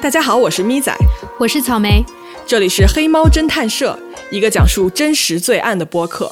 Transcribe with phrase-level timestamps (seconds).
[0.00, 0.96] 大家好，我是咪仔，
[1.38, 2.04] 我是草莓，
[2.46, 3.98] 这里是黑猫侦探社，
[4.30, 6.30] 一个讲述真实罪案的播客。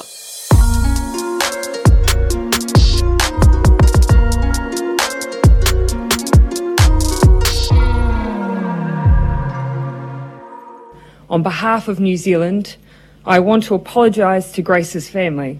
[11.27, 12.75] On behalf of New Zealand,
[13.23, 15.59] I want to apologise to Grace's family.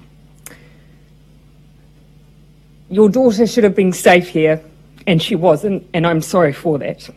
[2.88, 4.62] Your daughter should have been safe here,
[5.06, 7.10] and she wasn't, and I'm sorry for that.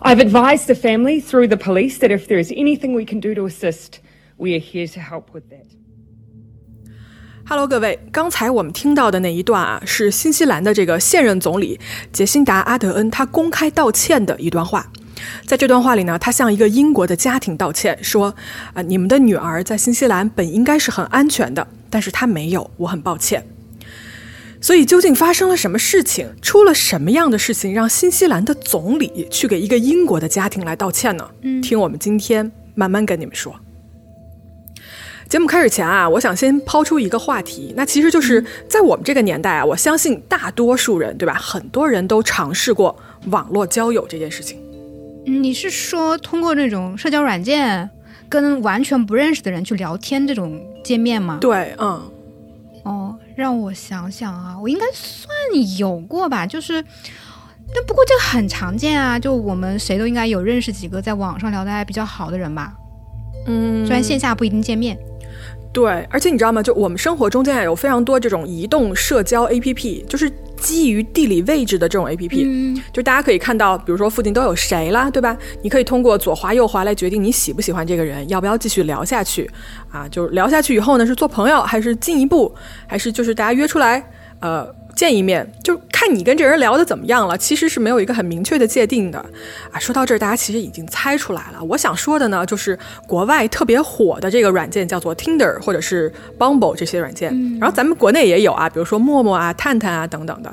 [0.00, 3.34] I've advised the family through the police that if there is anything we can do
[3.34, 3.98] to assist,
[4.36, 5.66] we are here to help with that.
[7.44, 11.80] Hello，各位，刚才我们听到的那一段啊，是新西兰的这个现任总理
[12.12, 14.86] 杰辛达·阿德恩他公开道歉的一段话。
[15.44, 18.32] 在这段话里呢，他向一个英国的家庭道歉，说
[18.74, 23.44] ：“啊，你们的女儿在新西兰本应该是很安全的，但是她没有，我很抱歉。”
[24.60, 26.28] 所以，究竟发生了什么事情？
[26.42, 31.28] 出了什么样的事情，让新西兰的总理去给一个英国的家庭来道歉呢？
[31.42, 33.54] 嗯，听我们今天慢慢跟你们说。
[35.28, 41.34] 节目开始前啊，我想先抛出一个话题，那其实就是在我们这个年代啊，我相信大多数人，对吧？
[41.34, 44.58] 很多人都尝试过网络交友这件事情。
[45.26, 47.88] 你是说通过那种社交软件
[48.30, 51.36] 跟完全不认识的人去聊天这种界面吗？
[51.42, 52.10] 对，嗯，
[52.84, 55.28] 哦，让我想想啊，我应该算
[55.78, 56.82] 有过吧，就是，
[57.72, 62.74] 但不过这个很常见啊，就我们谁都应该有认识几个在网上聊的还比较好的人吧，
[63.46, 64.98] 嗯，虽然线下不一定见面。
[65.72, 66.60] 对，而且你知道吗？
[66.60, 70.28] 就我们生活中间有非常多这种移动社交 APP，就是
[70.60, 75.36] 基于地理位置的这种 APP，就大家可以看到，比如说附近都有谁啦，对吧？
[75.62, 79.50] 你可以通过左滑右滑来决定你喜不喜欢这个人，要不要继续聊下去
[79.90, 80.08] 啊？
[80.08, 82.54] 就是聊下去以后呢，是做朋友，还是进一步，
[82.86, 84.04] 还是就是大家约出来，
[84.40, 84.77] 呃。
[84.98, 89.24] 见一面就看你跟这人聊的怎么样了，其实是没有一个很明确的界定的
[89.70, 89.78] 啊。
[89.78, 91.62] 说到这儿，大家其实已经猜出来了。
[91.62, 100.52] 我想说的呢，就是国外特别火的这个软件叫做 Tinder 或者是 Bumble 这些软件，然后咱们国内也有啊，比如说陌陌啊、探探啊等等的。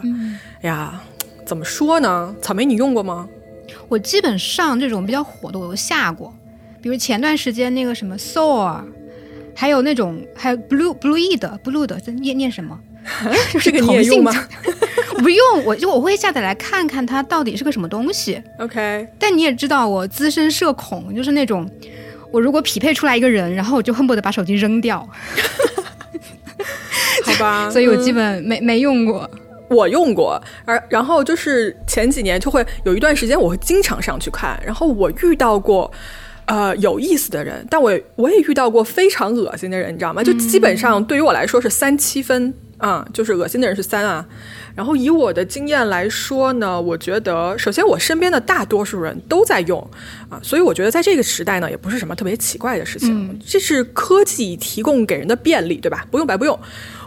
[0.62, 1.02] 哎呀，
[1.44, 2.36] 怎么说呢？
[2.40, 3.28] 草莓，你用过吗？
[3.88, 6.32] 我基本上这种比较火的我都下过，
[6.84, 8.80] 比如前段时间那个什么 Soul，
[9.56, 12.80] 还有那种还有 Blue Blue E 的 Blue 的，这念念什么？
[13.62, 14.34] 这个你也用吗？
[15.20, 18.42] 不用，我就我会下载来看看它到底是个什么东西。
[18.60, 21.70] OK，但你也知道我资深社恐，就是那种
[22.32, 25.08] 我如果匹配出来一个人，然后我就恨不得把手机扔掉。
[27.24, 29.30] 好吧，所以我基本没没用过。
[29.68, 34.62] 我用过，而然后就是前几年就会有一段时间，我会经常上去看。
[34.64, 35.92] 然后我遇到过
[36.46, 40.22] 呃有意思的人，但我我也遇到过非常恶心的人，你知道吗？
[40.22, 42.54] 就基本上对于我来说是三七分。
[42.78, 44.26] 啊，就是恶心的人是三啊，
[44.76, 49.80] 然后以我的经验来说呢，我觉得首先我身边的大多数人都在用
[50.30, 56.06] 啊，所以我觉得在这个时代呢，也不是什么特别奇怪的事情，这是科技提供给人的便利，对吧？
[56.12, 56.60] 不用白不用。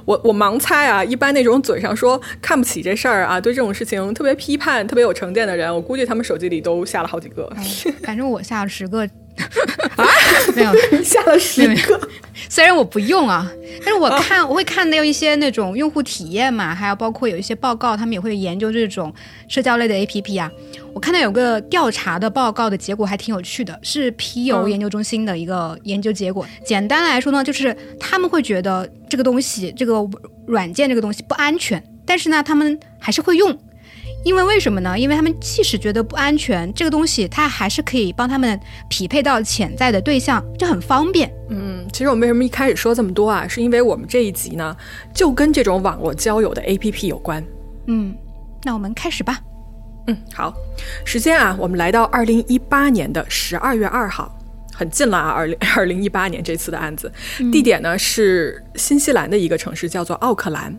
[0.04, 7.46] 我我盲猜啊，一般那种嘴上说看不起这事儿啊，对这种事情特别批判、特别有成见的人，我估计他们手机里都下了好几个。
[8.02, 9.06] 反正我下了十个。
[9.96, 10.04] 啊，
[10.54, 12.08] 没有下了十个，
[12.48, 13.50] 虽然我不用啊，
[13.84, 19.12] 但是我 看我会看到一些那种用户体验嘛，还有包括有一些报告，他们也会研究这种
[19.48, 20.50] 社交类的 APP 啊。
[20.94, 26.46] 我看到有个调查的报告的结果还挺有趣的，是皮尤研究中心的一个研究结果。
[26.64, 29.94] 简单来说呢，就是他们会觉得这个东西，这个
[30.46, 33.56] 软件这个东西不安全，但是呢，他们还是会用。
[34.24, 34.98] 因为为什么呢？
[34.98, 38.58] 因为他们即使觉得不安全，这个东西它还是可以帮他们
[38.88, 41.32] 匹配到潜在的对象，这很方便。
[41.48, 43.46] 嗯，其实我们为什么一开始说这么多啊？
[43.48, 44.76] 是因为我们这一集呢，
[45.14, 47.42] 就跟这种网络交友的 APP 有关。
[47.86, 48.14] 嗯，
[48.64, 49.40] 那我们开始吧。
[50.08, 50.52] 嗯，好，
[51.04, 54.36] 时间啊，我们来到二零一八年的十二月二号，
[54.74, 55.30] 很近了啊。
[55.30, 57.10] 二零 二零一八年这次的案子，
[57.52, 60.78] 地点呢是新西兰的一个城市，叫做奥克兰。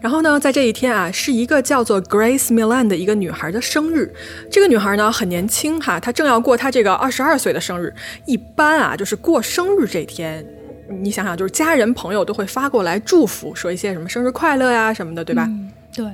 [0.00, 4.12] 然后呢，在这一天啊，是一个叫做 Grace Milan 的一个女孩的生日。
[4.50, 7.92] 这个女孩呢很年轻哈，她正要过她这个二十二岁的生日。
[8.24, 10.44] 一般啊，就是过生日这天，
[10.88, 15.48] 你想想，就是家人朋友都会发过来祝福，说一些什么生日快乐呀什么的，对吧？
[15.94, 16.04] 对，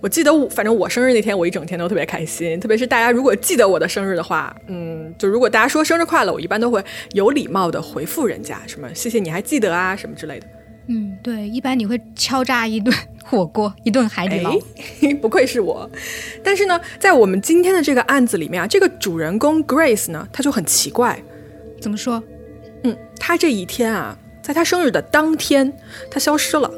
[0.00, 2.60] 我记得，反正我生日那天，我一整天都特别开心。
[2.60, 10.46] 特别是大家如果记得我的生日的话，嗯，就如果大家说生日快乐，我一般都会有礼貌的回复人家，什么谢谢你还记得啊，什么之类的。
[10.86, 12.94] 嗯，对，一般你会敲诈一顿
[13.24, 14.58] 火锅，一顿海底捞。
[15.22, 15.88] 不愧是我。
[16.42, 21.22] 但是呢，在我们今天的这个案子里面啊，这个主人公 Grace 呢，他就很奇怪。
[21.80, 22.22] 怎么说？
[22.84, 25.72] 嗯，他这一天啊，在他生日的当天，
[26.10, 26.70] 他消失了。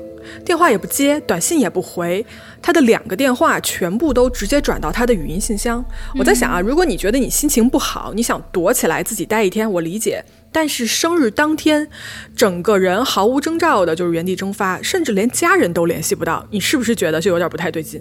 [0.42, 2.24] 电话也不接，短信也不回，
[2.62, 5.84] 他的两个电话全部都直接转到他的语音信箱。
[6.18, 10.24] 我在想啊，如果你觉得你心情不好，你想躲起来自己待一天，我理解。
[10.54, 11.88] 但是生日当天，
[12.36, 18.00] 整个人毫无征兆的就是原地蒸发，甚至连家人都联系不到，你是不是觉得就有点不太对劲？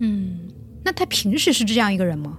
[0.00, 0.40] 嗯，
[0.84, 2.36] 那他平时是这样一个人吗？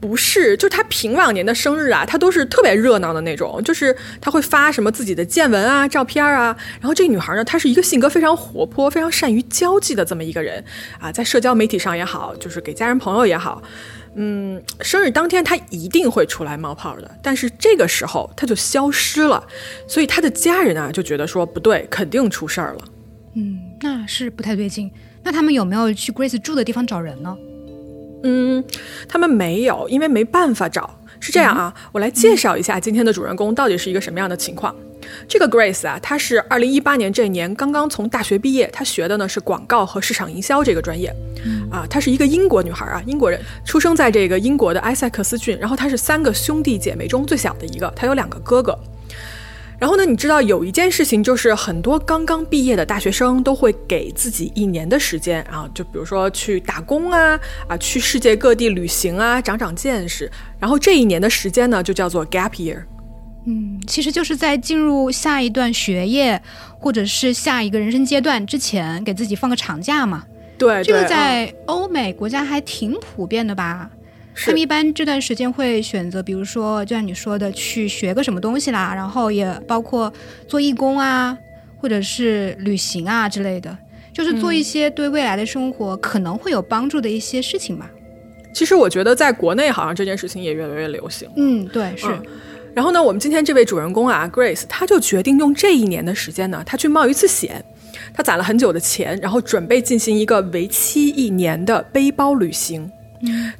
[0.00, 6.56] 不是，就他平往年的生日啊，他都是特别热闹的那种，就是他会发什么自己的见闻啊、照片啊。
[6.80, 10.64] 然后这个女孩呢，她是一个性格非常活泼、非常善于交际的这么一个人
[11.00, 13.60] 啊，在社交媒体上也好，就是给家人朋友也好。
[14.14, 19.46] 嗯，生日当天他一定会出来冒泡的，但是这个时候他就消失了，
[19.86, 22.84] 所以他的家人啊就觉得说不对，肯定出事儿了。
[23.34, 24.90] 嗯，那是不太对劲。
[25.22, 27.36] 那他们有没有去 Grace 住的地方找人呢？
[28.24, 28.64] 嗯，
[29.08, 30.97] 他们没有，因为没办法找。
[31.20, 34.74] 是这样啊，我来介绍一下今天的主人公到底是一个什么样的情况。
[35.26, 41.14] 这个 Grace 啊，她是二零一八年这一年刚刚从大学毕业，她学的呢是广告和市场营销这个专业。
[41.70, 48.78] 啊，她是一个英国女孩啊，英国人，出生在这个英国的埃塞克斯郡，然后她是三个兄弟姐妹中最小的一个，她有两个哥哥。
[49.78, 57.38] 然后呢，你知道有一件事情，就是很多刚刚毕业的大学生都会给自己一年的时间啊，就比如说去打工啊，
[57.68, 60.28] 啊，去世界各地旅行啊，长长见识。
[60.58, 62.82] 然后这一年的时间呢，就叫做 gap year。
[63.46, 66.42] 嗯，其实就是在进入下一段学业
[66.78, 70.24] 或者是下一个人生阶段之前，给自己放个长假嘛。
[70.58, 73.88] 对，这个在欧美国家还挺普遍的吧？
[74.46, 80.12] 他们一般这段时间会选择，比如说，就像你说的，去学个什么东西啦，然后也包括
[80.46, 81.36] 做义工啊，
[81.76, 83.76] 或者是旅行啊之类的，
[84.12, 87.90] 就是做一些对未来的生活可能会有帮助的一些事情吧。
[88.52, 91.28] 其实我觉得在国内好像这件事情也越来越流行。
[91.36, 92.06] 嗯，对，是。
[92.74, 97.64] 然后呢，我们今天这位主人公啊，Grace，他就决定用这一年的时间呢，他去冒一次险。
[98.14, 102.90] 他攒了很久的钱，然后准备进行一个为期一年的背包旅行。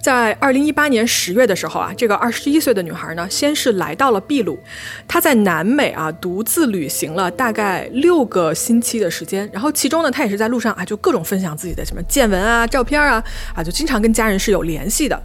[0.00, 4.58] 在二零一八年十月的时候啊，这个二十一岁的女孩呢，先是来到了秘鲁，
[5.06, 13.22] 她在南美啊独自旅行了大概六个星期的时间，然后其中呢，她也是在路上啊，就各种分享自己的什么见闻啊、照片啊，
[13.55, 15.20] 啊，就经常跟家人是有联系的。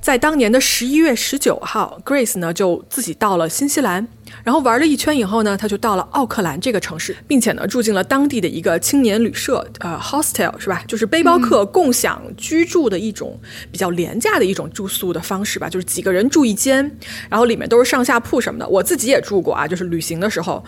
[0.00, 4.06] 在当年的十一月十九号，Grace 呢就自己到了新西兰，
[4.44, 10.82] 然后玩了一圈以后呢，他就到了奥克兰这个城市，并且呢住进了当地的一个青年旅社，呃，hostel 是吧？
[10.86, 13.38] 就是背包客共享居住的一种
[13.70, 16.90] 比较廉价的一种住宿的方式吧，就是几个人住一间，
[17.28, 18.68] 然后里面都是上下铺什么的。
[18.68, 20.64] 我自己也住过啊，就是旅行的时候，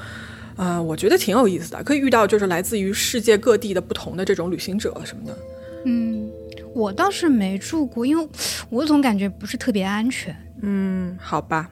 [0.56, 5.38] 呃，我觉得挺有意思的，可以遇到就是来自于世界各地的不同的这种旅行者什么的，
[5.84, 6.28] 嗯。
[6.74, 8.28] 我倒是没住过，因为
[8.68, 10.36] 我总感觉不是特别安全。
[10.60, 11.68] 嗯，好吧，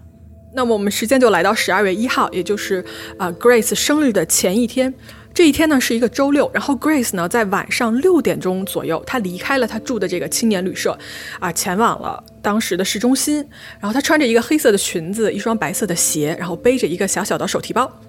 [0.56, 2.82] 那么我们时间就来到十二月一号，也就是
[3.19, 4.93] 啊 Grace 生日的前一天。
[5.35, 10.99] 这一天呢是一个周六，然后 Grace 呢在晚上六点钟左右，她离开了她住的这个青年旅社，
[11.38, 13.47] 啊，前往了当时的市中心。
[13.79, 18.00] 然后她穿着一个黑色的裙子，一双白色的鞋，然后背着一个小小的手提包。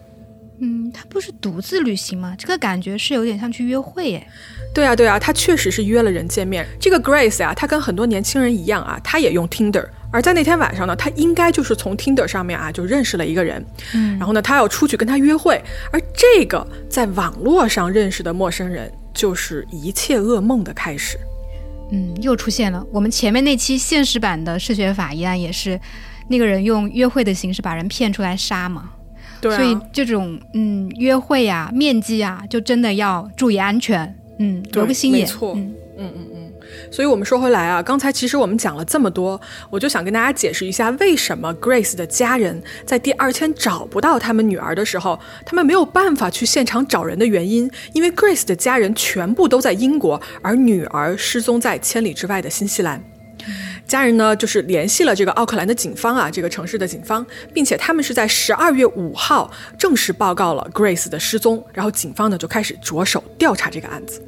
[0.60, 2.36] 嗯，他不是独自旅行吗？
[2.38, 4.28] 这个感觉是有点像去约会耶。
[4.74, 6.66] 对啊，对啊，他确实是约了人见面。
[6.80, 9.86] 这个 Grace 啊，他跟很多年轻人一样啊，他也用 Tinder。
[10.12, 13.64] 而在那天晚上呢，他应该就是从 Tinder 上面啊就认识了一个人，
[13.94, 15.62] 嗯，然后呢，他要出去跟他约会。
[15.92, 21.18] 而这个在网络上认识的陌生人，就是一切噩梦的开始。
[21.92, 22.86] 嗯，又出现了。
[22.92, 25.80] 我们前面那期现实版的嗜血法一案也是，
[26.28, 28.92] 那个人用约会的形式把人骗出来杀嘛。
[29.40, 34.16] 对，所以这种嗯约会呀、面基啊，就真的要注意安全。
[34.40, 35.22] 嗯，留个心眼。
[35.22, 36.54] 没错，嗯嗯嗯嗯。
[36.92, 39.40] 所以我们说回来啊，刚才其实我们讲了这么多，
[39.70, 47.70] 我就想跟大家解释一下，为什么 Grace 的家人在第二天找不到他们女儿的时候，他们没有办法去现场找人的原因。
[47.94, 53.04] 因为 Grace 的家人全部都在英国，而女儿失踪在千里之外的新西兰。
[53.88, 64.22] 家人呢，就是联系了这个奥克兰的警方啊，这个城市的警方，并且他们是在十二月五号正式报告了 Grace 的失踪，然后警方呢就开始着手调查这个案子。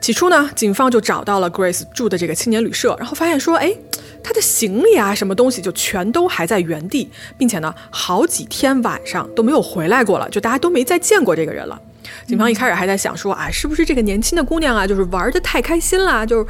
[0.00, 3.74] 起初呢，警方就找到了 Grace 住的这个青年旅社，然后发现说，哎，
[4.22, 11.78] 他的行李啊，什么东西就全都还在原地，并且呢，好几天晚上都没有回来过了，就大家都没再见过这个人了。
[12.26, 16.46] 警方一开始还在想说，啊，是不是这个年轻的姑娘啊，就是玩的太开心了，就是。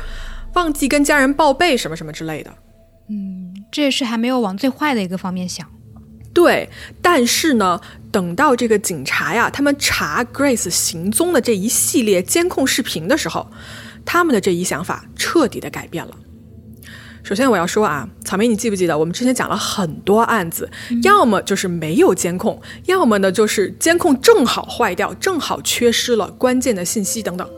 [0.55, 2.53] 忘记跟家人报备什么什么之类的，
[3.09, 5.67] 嗯，这也是还没有往最坏的一个方面想。
[6.35, 6.69] 对，
[7.03, 7.81] 但是呢，
[8.13, 13.51] 等到这个警察呀，他们查 Grace 行踪的这一系列监控视频的时候，
[14.05, 16.15] 他们的这一想法彻底的改变了。
[17.25, 20.71] 首先我要说啊，草莓，你记不记得我们之前讲了很多案子，
[21.03, 27.49] 要么就是没有监控，要么呢就是监控正好坏掉，正好缺失了关键的信息等等。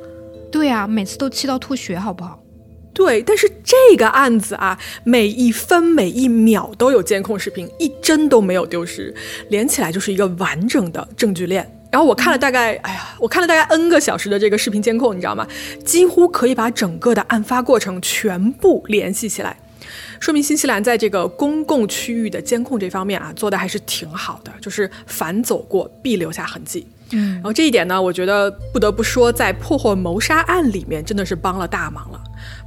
[0.50, 2.39] 对啊，每次都气到吐血，好不好？
[3.00, 9.14] 对，但是这个案子啊，每一分每一秒都有监控视频，一帧都没有丢失，
[9.48, 11.66] 连起来就是一个完整的证据链。
[11.90, 15.48] 然后我看了大概，哎呀，我看了大概 N 个小时的这个视频监控，你知道吗？
[15.82, 19.56] 几乎可以把整个的案发过程全部联系起来，
[20.20, 26.86] 说明新西兰在这个公共区域的监控这方面啊，做的还是挺好的，就是凡走过必留下痕迹。
[27.12, 32.19] 嗯，然后这一点呢，我觉得不得不说，在破获谋杀案里面真的是帮了大忙了。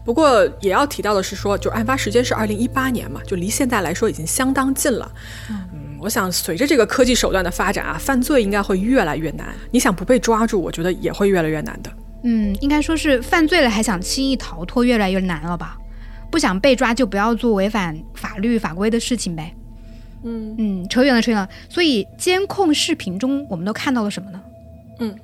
[0.04, 5.12] 不过也要提到的是说，就案发时间是二零一八年嘛，就离现在来说已经相当近了。
[5.50, 5.70] 嗯。
[6.00, 9.56] 我想，随着这个科技手段的发展啊，犯罪应该会越来越难。
[9.72, 11.90] 你想不被抓住，我觉得也会越来越难的。
[12.24, 15.78] 嗯，应该说是犯罪了还想轻易逃脱，越来越难了吧？
[16.30, 19.56] 不想被抓就不要做违反法律法规的事情呗。
[20.26, 21.48] 嗯嗯，扯远了，扯远了。
[21.70, 24.42] 所以监控视频中我们都看到了什么呢？
[25.00, 25.16] 嗯，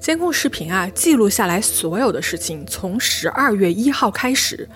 [0.00, 4.68] 监控视频啊，记录下来所有的事情，从十二月一号开始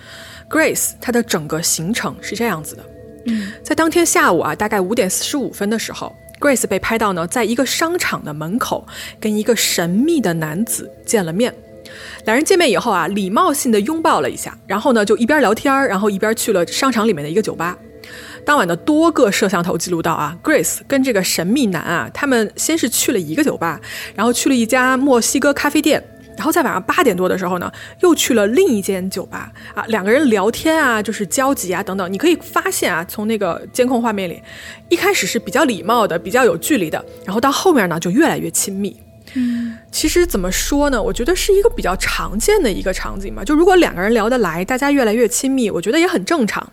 [0.48, 2.84] ，Grace 她的整个行程是这样子的。
[3.26, 8.86] 嗯在当天下午啊，大概五点四十五分的时候，Grace 被拍到呢，在一个商场的门口
[9.18, 11.52] 跟一个神秘的男子见了面。
[12.24, 17.76] 两人见面以后啊，礼貌性的拥抱了一下，然后呢就一边聊天然后一边去了商场里面的一个酒吧。
[18.46, 23.80] 当晚的多个摄像头记录到啊，Grace 跟这个神秘男啊，他们先是去了一个酒吧，
[24.14, 26.02] 然后去了一家墨西哥咖啡店。
[26.36, 27.72] 然后在晚上八点多的时候呢，
[28.02, 34.40] 又去了另一间酒吧啊，两个人聊天啊，就是交集啊等等，你可以发现啊，从那个监控画面里，
[34.90, 38.94] 一开始是比较礼貌的，比较有距离的，然后到后面呢就越来越亲密。
[39.32, 46.70] 嗯，其实怎么说呢，我觉得是一个比较常见的一个场景嘛，就如果两个人聊得来，大家越来越亲密，我觉得也很正常。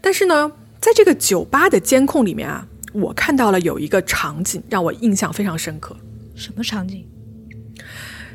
[0.00, 0.52] 但是呢，
[0.84, 5.96] 在这个酒吧的监控里面啊，我看到了有一个场景让我印象非常深刻。
[6.34, 7.06] 什么场景？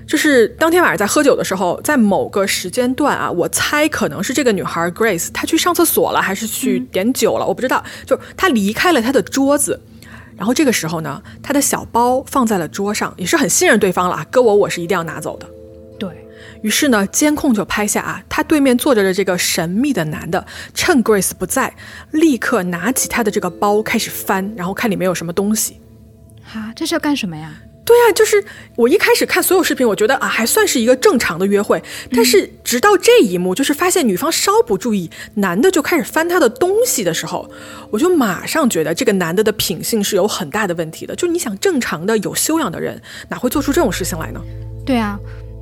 [0.08, 7.84] 就是当天晚上在喝酒的时候，在某个时间段啊，我猜可能是这个女孩 Grace 她去上厕所了，还是去点酒了，我不知道。
[8.03, 9.79] 就是她离开了她的桌子，
[10.36, 15.48] 然后这个时候呢，她的小包放在了桌上，也是很信任对方了啊，搁我我是一定要拿走的。
[16.61, 21.73] 对于是呢，监控就拍下啊，他对面坐着的这个神秘的男的，趁 Grace 不在，
[22.11, 25.79] 立刻拿起他的这个包开始翻，然后看里面有什么东西。
[26.43, 27.53] 哈，这是要干什么呀？
[27.85, 28.43] 对呀，就是
[28.75, 37.49] 我一开始看所有视频，我觉得啊还算是一个正常的约会，但是直到这一幕，就是发现女方稍不注意，男的就开始翻她的东西的时候，
[37.89, 41.15] 我就马上觉得这个男的的品性是有很大的问题的。
[41.15, 44.39] 就你想正常的有修养的人，哪会做出这种事情来呢？
[44.85, 45.17] 对啊，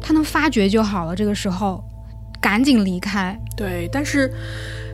[0.08, 1.14] 他能发觉就好了。
[1.14, 1.84] 这个时候，
[2.40, 3.38] 赶紧离开。
[3.58, 4.34] 对，但是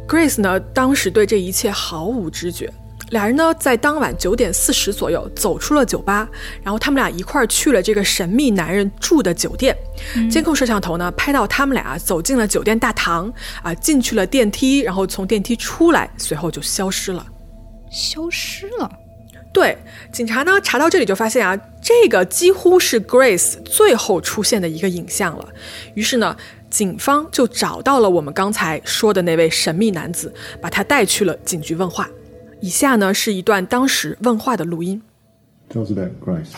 [0.07, 2.67] Grace 呢，当时对这一切毫无知觉。
[3.11, 6.27] 俩人呢，在当晚九点四十左右走出了酒吧，
[6.63, 9.77] 然后他们俩一块儿去了这个神秘男人住的酒店。
[10.31, 17.23] 监控摄像头呢，拍到他们俩走进了酒店大堂，啊，进去了电梯，然后从电梯出来，随后就消失了。
[17.91, 18.89] 消失了。
[19.53, 19.77] 对，
[20.11, 25.47] 警察呢查到这里就发现啊，这个几乎是 Grace 最后出现的一个影像了。
[25.93, 26.35] 于是呢，
[26.71, 32.09] 警方就找到了我们刚才说的那位神秘男子，把他带去了警局问话。
[32.61, 34.99] 以下呢是一段当时问话的录音。
[35.69, 36.53] Tell us about Grace.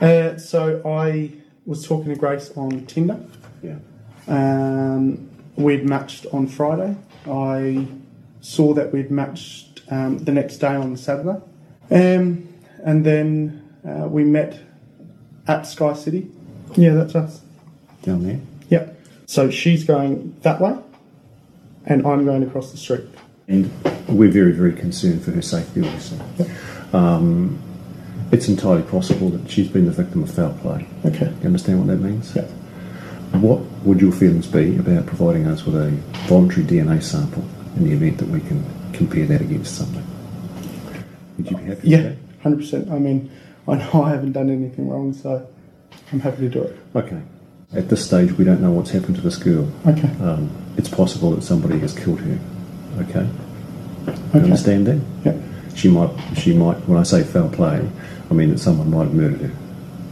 [0.00, 1.30] Uh, so I
[1.66, 3.16] was talking to Grace on Tinder.
[3.62, 3.76] Yeah.
[4.26, 6.94] Um, we'd matched on Friday.
[7.26, 7.86] I
[8.40, 11.40] saw that we'd matched um, the next day on Saturday.
[11.90, 12.48] Um,
[12.84, 14.60] and then uh, we met
[15.46, 16.30] at Sky City.
[16.76, 17.40] Yeah, that's us.
[18.02, 18.40] Down there.
[18.68, 19.00] Yep.
[19.26, 20.76] So she's going that way,
[21.86, 23.04] and I'm going across the street.
[23.46, 23.70] And
[24.08, 26.18] we're very, very concerned for her safety, obviously.
[26.92, 27.58] Um,
[28.30, 30.86] it's entirely possible that she's been the victim of foul play.
[31.06, 31.32] Okay.
[31.40, 32.34] You understand what that means?
[32.36, 32.42] Yeah.
[33.32, 35.90] What would your feelings be about providing us with a
[36.26, 37.44] voluntary DNA sample
[37.76, 40.04] in the event that we can compare that against something?
[41.38, 42.90] Would you be happy Yeah, hundred percent.
[42.90, 43.30] I mean,
[43.66, 45.46] I know I haven't done anything wrong, so
[46.12, 46.76] I'm happy to do it.
[46.94, 47.20] Okay.
[47.74, 49.70] At this stage, we don't know what's happened to this girl.
[49.86, 50.10] Okay.
[50.22, 52.38] Um, it's possible that somebody has killed her.
[53.02, 53.26] Okay.
[54.06, 54.40] You Okay.
[54.40, 55.00] understand that?
[55.24, 55.36] Yeah.
[55.74, 57.86] She might, she might, when I say foul play,
[58.30, 59.52] I mean that someone might have murdered her.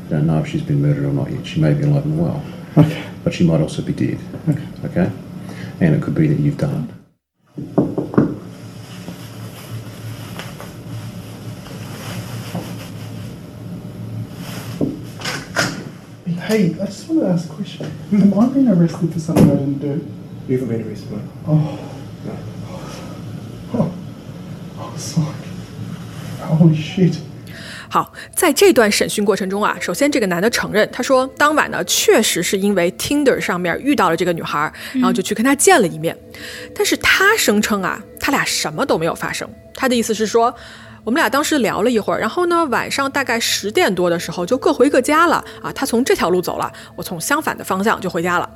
[0.05, 1.47] We don't know if she's been murdered or not yet.
[1.47, 2.43] She may be alive and well,
[2.77, 3.03] Okay.
[3.25, 4.19] but she might also be dead.
[4.49, 4.63] Okay.
[4.85, 5.11] Okay?
[5.81, 6.93] And it could be that you've done
[7.57, 7.86] it.
[16.49, 17.91] Hey, I just want to ask a question.
[18.13, 20.01] Am I being arrested for something I didn't do?
[20.47, 21.21] You haven't been arrested, mate.
[21.49, 21.79] Oh,
[23.75, 23.91] No.
[24.97, 27.15] was like, holy shit.
[27.89, 36.17] 好，在这段审讯过程中啊，首先这个男的承认，他说当晚呢确实是因为 Tinder 上面遇到了这个女孩，然后就去跟她见了一面，
[36.75, 39.49] 但是他声称啊，他俩什么都没有发生。
[39.75, 40.55] 他的意思是说，
[41.07, 48.51] 我们俩当时聊了一会儿，然后呢晚上大概十点多的时候就各回各家了啊，他从这条路走了，我从相反的方向就回家了。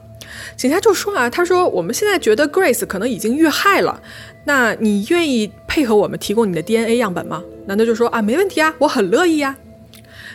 [0.56, 4.02] 警察就说啊，他说我们现在觉得 Grace 可能已经遇害了，
[4.46, 7.40] 那你愿意配合我们提供你的 DNA 样本吗？
[7.66, 9.56] 男的就说啊，没问题啊，我很乐意呀。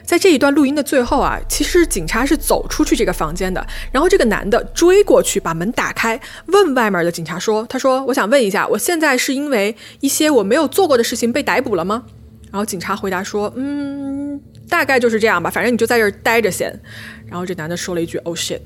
[0.05, 12.03] 在这一段录音的最后啊，其实警察是走出去这个房间的，然后这个男的追过去把门打开，问外面的警察说，他说我想问一下，我现在是因为一些我没有做过的事情被逮捕了吗？
[12.51, 16.79] 然后警察回答说，嗯，大概就是这样吧，反正你就在这儿待着先。
[17.25, 18.61] 然后这男的说了一句，Oh shit。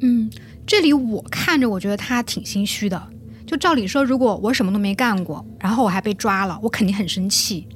[0.00, 0.30] 嗯，
[0.66, 3.02] 这里我看着，我觉得他挺心虚的。
[3.46, 7.66] 就照理说，如果我什么都没干过，然后我还被抓了，我肯定很生气，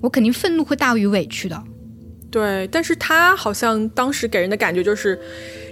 [0.00, 1.62] 我肯定愤怒会大于委屈的。
[2.34, 5.16] 对，但是他好像当时给人的感觉就是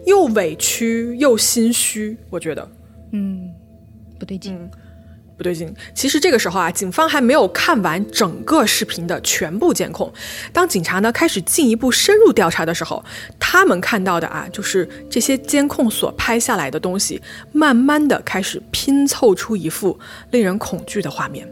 [0.07, 2.71] 又委屈又心虚，我觉得，
[3.11, 3.51] 嗯，
[4.17, 4.57] 不对劲。
[5.37, 5.75] 不对劲。
[5.93, 10.13] 其实这个时候啊，警方还没有看完整个视频的全部监控。
[10.53, 13.05] 当警察呢开始进一步深入调查的时候，
[13.41, 19.99] 他们看到的啊，就是这些监控所拍下来的东西，慢慢的开始拼凑出一幅
[20.31, 21.49] 令人恐惧的画面。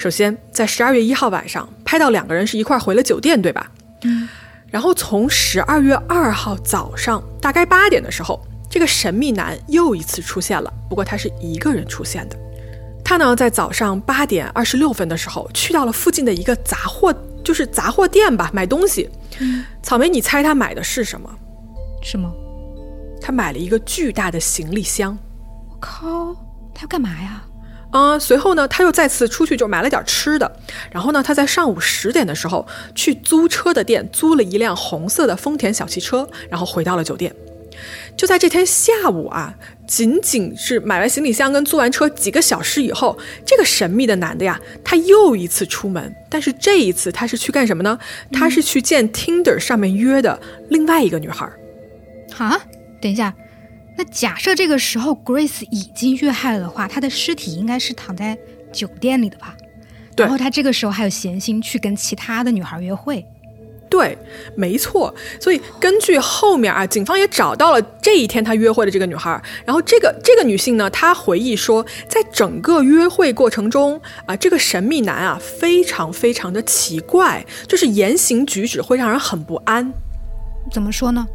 [0.00, 3.70] 首先，在十二月一号晚上，拍到两个人是一块回了酒店，对吧？
[4.04, 4.26] 嗯。
[4.70, 8.40] 然后从十二月二号早上大概八点的时候。
[8.70, 12.38] 这个神秘男又一次出现了，不过他是一个人出现的。
[13.04, 17.12] 他呢，在早上八点二十六分的时候，去到了附近的一个杂货，
[17.44, 19.10] 就是杂货店吧，买东西。
[19.40, 21.28] 嗯草莓，你猜他买的是什么？
[22.00, 22.32] 什么？
[23.20, 25.18] 他买了一个巨大的行李箱。
[25.68, 26.32] 我靠，
[26.72, 27.42] 他要干嘛呀？
[27.90, 30.50] 啊，随后呢，他又再次出去就买了点吃的。
[30.90, 37.34] 然后呢，他在上午十点的时候去租车的店租了一辆红色的丰田小汽车，然后回到了酒店。
[38.16, 39.54] 就在这天下午啊，
[39.86, 43.16] 仅仅是买完行李箱跟租完车几个小时以后，
[43.46, 47.98] 这个神秘的男的呀，他又一次出门，但是这一次他是去干什么呢？
[48.32, 50.38] 他是去见 Tinder 上面约的
[50.68, 51.50] 另外一个女孩。
[52.34, 52.60] 哈，
[53.00, 53.32] 等一下，
[53.96, 58.38] 那假设这个时候 Grace 已经遇害了的话，她的尸体应该是躺在
[58.72, 59.56] 酒店里的吧？
[60.16, 60.24] 对。
[60.24, 63.26] 然后她这个时候还有闲心去跟其他的女孩约会。
[63.90, 64.16] 对，
[64.56, 65.12] 没错。
[65.40, 69.42] 所以根据后面啊，警方也找到了这一天他约会的这个女孩。
[69.66, 79.92] 然后这个这个女性呢，她回忆说，在整个约会过程中啊，这个神秘男啊，非常非常的奇怪，就是言行举止会让人很不安。
[80.70, 81.26] 怎么说呢？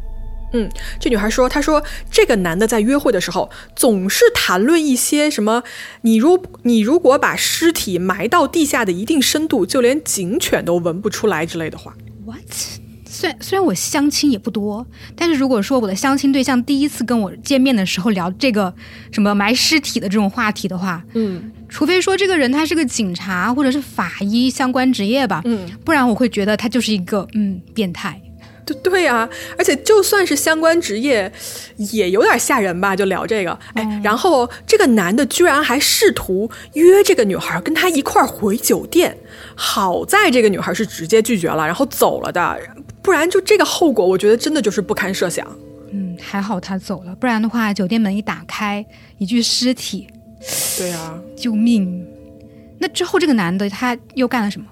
[0.52, 5.62] 嗯，这女孩说，她说这个男的在约会的时候总是谈论一些什么，
[6.02, 11.94] 你如你如果把尸体埋到地下的一定深度，就连警犬都闻不出来之类的话。
[12.24, 12.40] What？
[13.08, 18.74] 虽然虽然我相亲也不多，但是如果说我的相亲对象第一次跟我见面的时候聊这个
[19.10, 28.20] 什么埋尸体的这种话题的话，嗯，除非说这个人他是个警察或者是法医相关职业吧，嗯，不然我会觉得他就是一个嗯变态。
[28.66, 31.32] 对对啊，而且就算是相关职业，
[31.76, 32.96] 也有点吓人吧？
[32.96, 39.16] 就聊这个，哎，然后这个男的居然还试图约这个女孩跟他一块儿回酒店，
[39.54, 42.60] 好在这个女孩是直接拒绝了，然后走了的，
[43.00, 45.46] 不然就这个后果，我觉得真的就是不堪设想。
[45.92, 48.84] 嗯，还好他走了，不然的话，酒店门一打开，
[49.18, 50.08] 一具尸体，
[50.76, 52.04] 对啊，救命！
[52.78, 54.66] 那之后这个男的他又干了什么？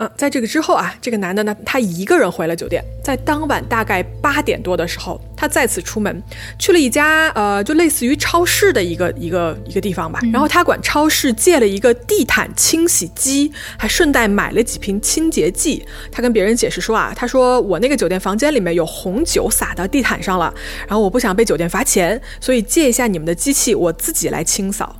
[0.00, 2.82] 嗯，在这个之后啊，这个男的呢，他一个人回了酒店。
[3.04, 6.22] 在当晚大概八点多的时候，他再次出门，
[6.58, 10.18] 去了一家呃，就类似于超市的一个一个一个地方吧。
[10.32, 15.84] 然后他管超市借了一个地毯清洗机，还顺带买了几瓶清洁剂。
[16.10, 20.50] 他跟别人解释说啊，他说我那个酒店房间里面有红酒洒到地毯上了，
[20.88, 24.96] 然后我不想被酒店罚钱，所以借一下你们的机器，我自己来清扫。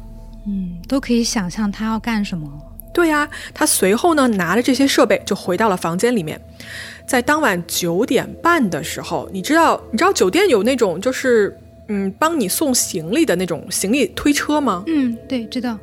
[0.47, 2.47] 嗯，都可以想象他要干什么。
[2.93, 6.41] 对呀，他随后呢拿着这些设备就回到了房间里面，
[7.07, 11.57] 在当晚九点半的时候，你知道你知道酒店有那种就是
[11.89, 14.83] 嗯帮你送行李的那种行李推车吗？
[14.87, 15.79] 嗯，对，知道，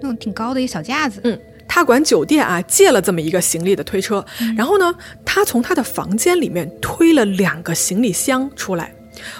[0.00, 1.20] 那种挺高的一小架子。
[1.24, 4.24] 嗯，他管酒店啊借了这么一个行李的推车，
[4.56, 4.94] 然后呢，
[5.24, 8.92] 他从他的房间里面推了两个行李箱出来。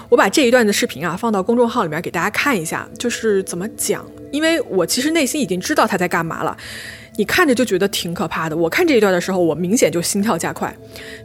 [0.09, 6.55] 我把这一段的视频啊放到公众号里面给大家看一下，就是怎么讲，因为我其实内心已经知道他在干嘛了。
[7.17, 8.55] 你看着就觉得挺可怕的。
[8.55, 10.75] 我看这一段的时候，我明显就心跳加快，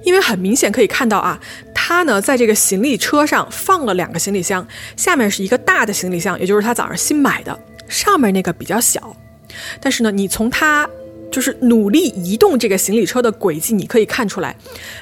[0.05, 1.41] 因为很明显可以看到啊，
[1.75, 9.17] 他呢在这个行李车上放了两个行李箱，下面是一个大的行李箱，也就是他早上新买的，上面那个比较小。
[9.81, 10.89] 但是呢，你从他
[11.31, 14.57] 就是努力移动这个行李车的轨迹，你可以看出来，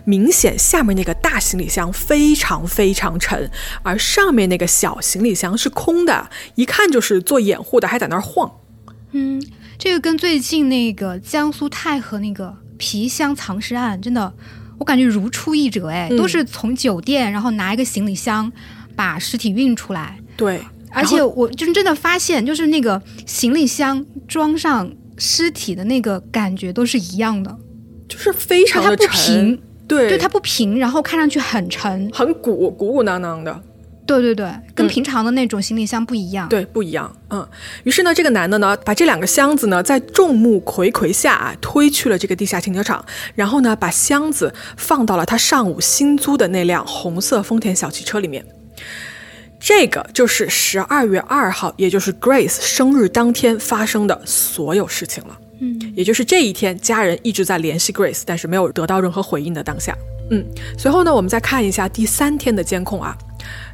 [0.04, 3.50] 明显下面那个大行李箱非常非常沉，
[3.82, 8.50] 而上面那个小行李箱是空的，一看就是做掩护的，还在那儿晃。
[9.12, 9.42] 嗯，
[9.78, 14.32] 这个跟最近那个江苏太和那个皮箱藏尸案，真的，
[14.78, 18.50] 我感觉如出一辙哎，都是从酒店然后拿一个行李箱
[18.96, 20.18] 把尸体运出来。
[20.36, 20.60] 对，
[20.90, 27.56] 而且我真真的发现，就是那个行李箱装上尸体的那个感觉都是一样的，
[28.08, 33.62] 就是非常的它不平，对，对，它不平，然后看上去很沉，很鼓鼓鼓囊囊的。
[34.06, 36.48] 对对对，跟平常的那种行李箱不一样。
[36.48, 37.10] 对，不一样。
[37.30, 37.46] 嗯，
[37.84, 48.44] 于是呢，这个男的呢，把这两个箱子呢，在众目睽睽下啊，推去了这个地下停车场，然后呢，把箱子放到了他上午新租的那辆红色丰田小汽车里面。
[49.58, 55.38] 这个就是十二月二号，也就是 Grace 生日当天发生的所有事情了。
[55.60, 59.96] 嗯，也就是这一天，家人一直在联系 Grace，但是没有得到任何回应的当下。
[60.30, 60.44] 嗯，
[60.76, 63.16] 随后呢，我们再看一下第三天的监控啊。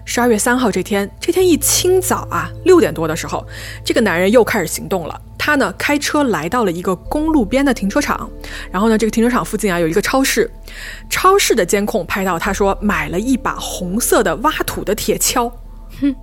[0.05, 3.47] 十二月三号这天，这天一清早啊，六点多的时候，
[3.85, 5.21] 这个男人又开始行动了。
[5.39, 8.29] 他呢，开车来到了一个公路边的停车场，
[8.71, 10.51] 然后呢，这个停车场附近啊有一个超市，
[11.09, 15.51] 超市的监控拍到他说买了一把红色的挖土的铁锹。
[16.01, 16.15] 哼，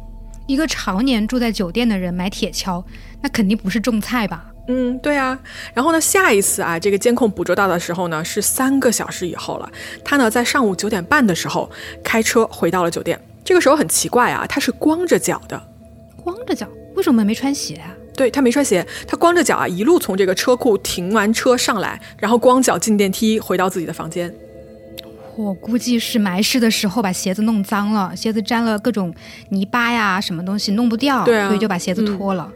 [0.45, 2.83] 一个常年住在酒店的人买铁锹，
[3.21, 4.45] 那肯定不是种菜吧？
[4.67, 5.39] 嗯，对啊。
[5.73, 9.71] 然后呢，下一次啊，这个监控捕捉到的时候呢，是三个小时以后了。
[10.03, 11.71] 他呢，在上午九点半的时候
[12.03, 13.19] 开车回到了酒店。
[13.47, 15.57] 这个时候很奇怪啊，他是光着脚的，
[16.21, 17.95] 光着脚，为什么没穿鞋啊？
[18.13, 24.35] 对他没穿鞋，他光着脚啊，一路从这个车库停完车上来，然后光脚进电梯回到自己的房间。
[25.37, 29.15] 我估计是埋尸的时候把鞋子弄脏了，鞋子沾了各种
[29.47, 32.51] 泥巴呀，什么东西弄不掉，对啊，所以就把鞋子脱了，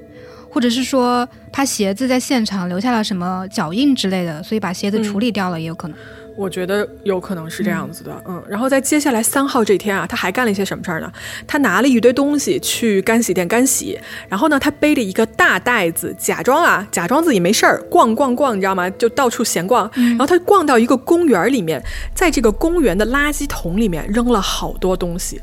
[0.49, 5.97] 或者是说他鞋子在现场留下了什么脚印之类的，所以把鞋子处理掉了也有可能。
[6.38, 11.12] 我觉得有可能是这样子的，嗯，然后在接下来三号这天啊，他还干了一些什么事儿呢？
[11.46, 18.89] 他拿了一堆东西去干洗店干洗，然后呢，他背着一个大袋子，假装啊，假装自己没事儿，逛逛逛，你知道吗？
[18.91, 19.89] 就到处闲逛。
[19.94, 21.84] 然后他逛到一个公园里面，
[22.15, 25.41] 在这个公园的垃圾桶里面扔了好多东西。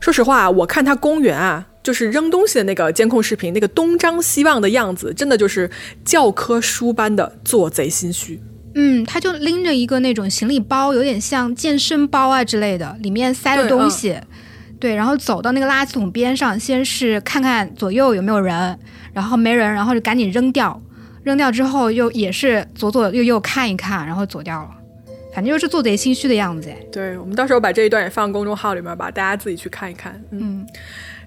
[0.00, 5.70] 说实话，我看他公园啊，就是扔东西的那个监控视频，那个东张西望的样子，真的就是
[6.04, 8.40] 教科书般的做贼心虚。
[8.80, 14.16] 嗯，他就拎着一个那种行李包，有点像健身包啊之类的，里面塞了东西。
[14.78, 18.78] 对，然后走到那个垃圾桶边上，先是看看左右有没有人，
[19.12, 20.80] 然后没人，然后就赶紧扔掉。
[21.24, 24.70] 扔掉之后又也是左左右右看一看，然后走掉了。
[25.34, 26.72] 反正就是做贼心虚的样子。
[26.92, 30.22] 对，我们到时候把这一段也放公众号里面吧，大家自己去看一看。
[30.30, 30.64] 嗯。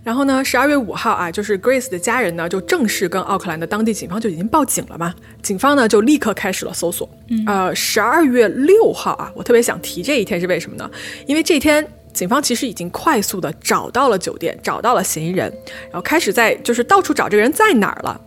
[0.04, 5.14] 然后呢，十二月五号啊，就是 Grace 的家人呢，就正式跟奥克兰的当地警方就已经报警了嘛。
[5.44, 7.08] 警方呢就立刻开始了搜索。
[7.46, 10.90] 呃，十二月六号啊，我特别想提这一天是为什么呢？
[11.28, 18.20] 因为这一天警方其实已经快速的找到了酒店，找到了嫌疑人，然后开始在就是到处找这个人在哪儿了。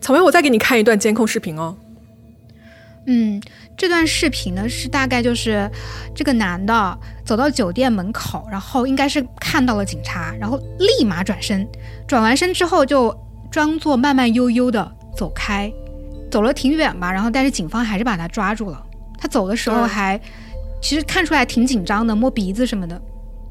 [0.00, 1.76] 草莓，我再给你看一段监控视频哦。
[3.06, 3.42] 嗯。
[3.76, 5.70] 这段视频呢，是大概就是
[6.14, 11.66] 这个男的走到酒店门口，然后应该是看到了警察，然后立马转身，
[12.06, 13.14] 转完身之后就
[13.50, 15.72] 装作慢慢悠悠的走开，
[16.30, 18.84] 走了挺远吧，然后但是警方还是把他抓住了。
[19.18, 20.20] 他走的时候还
[20.82, 23.00] 其实看出来挺紧张的，摸鼻子什么的。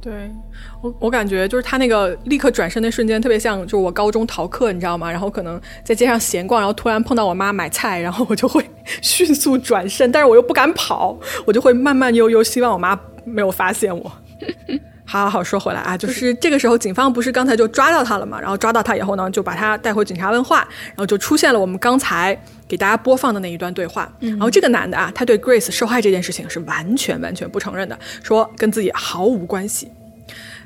[0.02, 0.32] 对
[0.82, 5.12] 我，我感觉就是他那个立刻转身那瞬间，特别像就是我高中逃课，你知道吗？
[5.12, 8.64] 然后可能在街上闲逛，然后突然碰到我妈买菜，然后我就会
[9.02, 14.12] 迅速转身，但是我又不敢跑，我就会慢慢悠悠，希望我妈没有发现我。
[15.06, 18.40] 好好好，说回来啊，就是这个时候，警方不是刚才就抓到他了嘛？
[18.40, 24.08] 然后抓到他以后呢，就把他带回警察问话，然后就出现了我们刚才给大家播放的那一段对话。
[24.20, 29.92] 然后这个男的啊，他对 Grace 受害这件事情是完全完全不承认的，说跟自己毫无关系。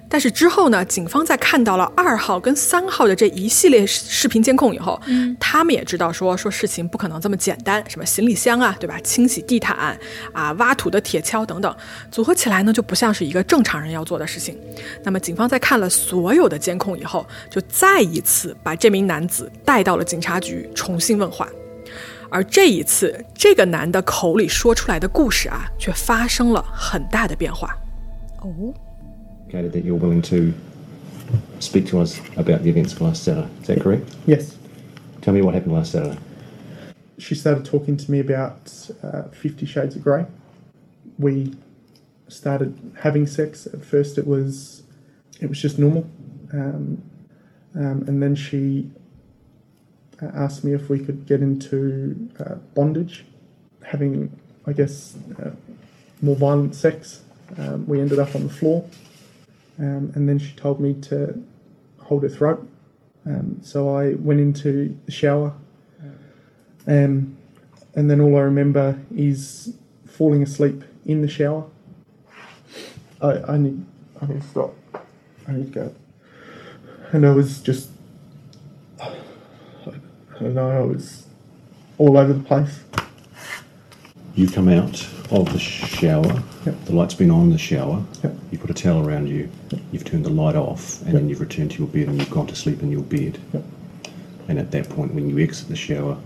[0.09, 0.85] 但是之后呢？
[0.85, 8.99] 警方在看到了二号跟三号的这一系列视频监控以后，嗯，他们也知道说说事情不可能这么简单，什么行李箱啊，对吧？
[8.99, 9.97] 清洗地毯
[10.31, 11.75] 啊，挖土的铁锹等等，
[12.11, 14.55] 组合起来呢就不像是一个正常人要做的事情。
[15.03, 21.49] 那么警方在看了所有的监控以后，就再一次把这名男子带到了警察局重新问话，
[22.29, 27.75] 而这一次这个男的口里说出来的故事啊，却发生了很大的变化。
[28.41, 28.71] 哦。
[29.61, 30.53] That you're willing to
[31.59, 33.49] speak to us about the events of last Saturday.
[33.61, 34.15] Is that correct?
[34.25, 34.57] Yes.
[35.21, 36.17] Tell me what happened last Saturday.
[37.19, 40.25] She started talking to me about uh, Fifty Shades of Grey.
[41.19, 41.55] We
[42.27, 43.67] started having sex.
[43.67, 44.83] At first, it was
[45.39, 46.09] it was just normal,
[46.51, 47.03] um,
[47.75, 48.89] um, and then she
[50.21, 53.25] uh, asked me if we could get into uh, bondage
[53.83, 54.31] having,
[54.65, 55.51] I guess, uh,
[56.21, 57.21] more violent sex.
[57.57, 58.89] Um, we ended up on the floor,
[59.79, 61.43] um, and then she told me to
[61.99, 62.67] hold her throat.
[63.25, 65.53] Um, so I went into the shower,
[66.87, 67.37] um,
[67.95, 69.73] and then all I remember is
[70.05, 71.65] falling asleep in the shower.
[73.21, 73.85] I, I need,
[74.21, 74.75] I need to stop.
[75.47, 75.95] I need to go.
[77.11, 77.89] And I was just,
[78.99, 79.15] I
[80.39, 81.27] don't know, I was
[81.97, 82.81] all over the place.
[84.35, 86.42] You come out of the shower.
[86.66, 86.84] Yep.
[86.86, 88.02] The light's been on in the shower.
[88.22, 88.34] Yep.
[88.50, 89.48] You put a towel around you.
[89.92, 92.46] You've turned the light off, and then you've returned to your bed and you've gone
[92.46, 93.38] to sleep in your bed.
[93.52, 93.62] Yep.
[94.48, 96.16] And at that point, when you exit the shower,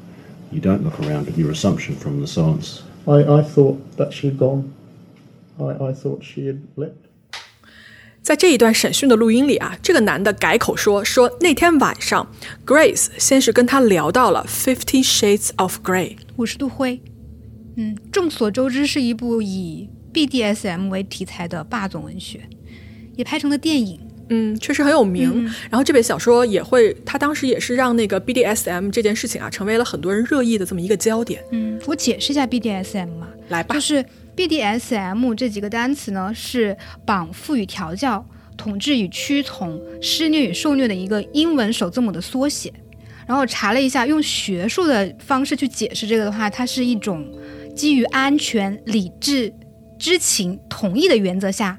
[0.53, 1.25] you don't look around.
[1.27, 4.73] But your assumption from the silence I, I thought that she had gone.
[5.59, 6.95] I, I thought she had left.
[8.23, 12.25] 在这一段审讯的录音里啊，这个男的改口说说那天晚上，
[12.65, 17.01] Grace 先是跟他聊到了《Fifty Shades of Grey》，五十度灰，
[17.78, 22.42] 嗯，众所周知是一部以 BDSM 为题材的霸总文学，
[23.16, 24.00] 也拍成了电影。
[24.30, 25.46] 嗯，确实很有名。
[25.70, 31.42] 然后这本小说也会，他当时也是让那个 BDSM 这件事情啊，成为了很多人热议的这么一个焦点。
[31.52, 34.04] 嗯，我解释一下 BDSM 嘛，来吧就，是
[34.36, 42.74] BDSM 这几个单词呢，是绑缚与调教、统治与屈从、施虐与受虐的一个英文首字母的缩写。
[43.26, 47.26] 然后我查了一下，用学术的方式去解释这个的话，它是一种
[47.78, 49.54] 基于安全、理智、
[50.00, 51.78] 知情、同意的原则下，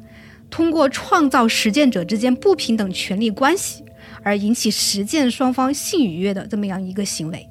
[0.49, 3.85] 通过创造实践者之间不平等权利关系，
[4.23, 7.49] 而引起实践双方性愉悦的这么样一个行为，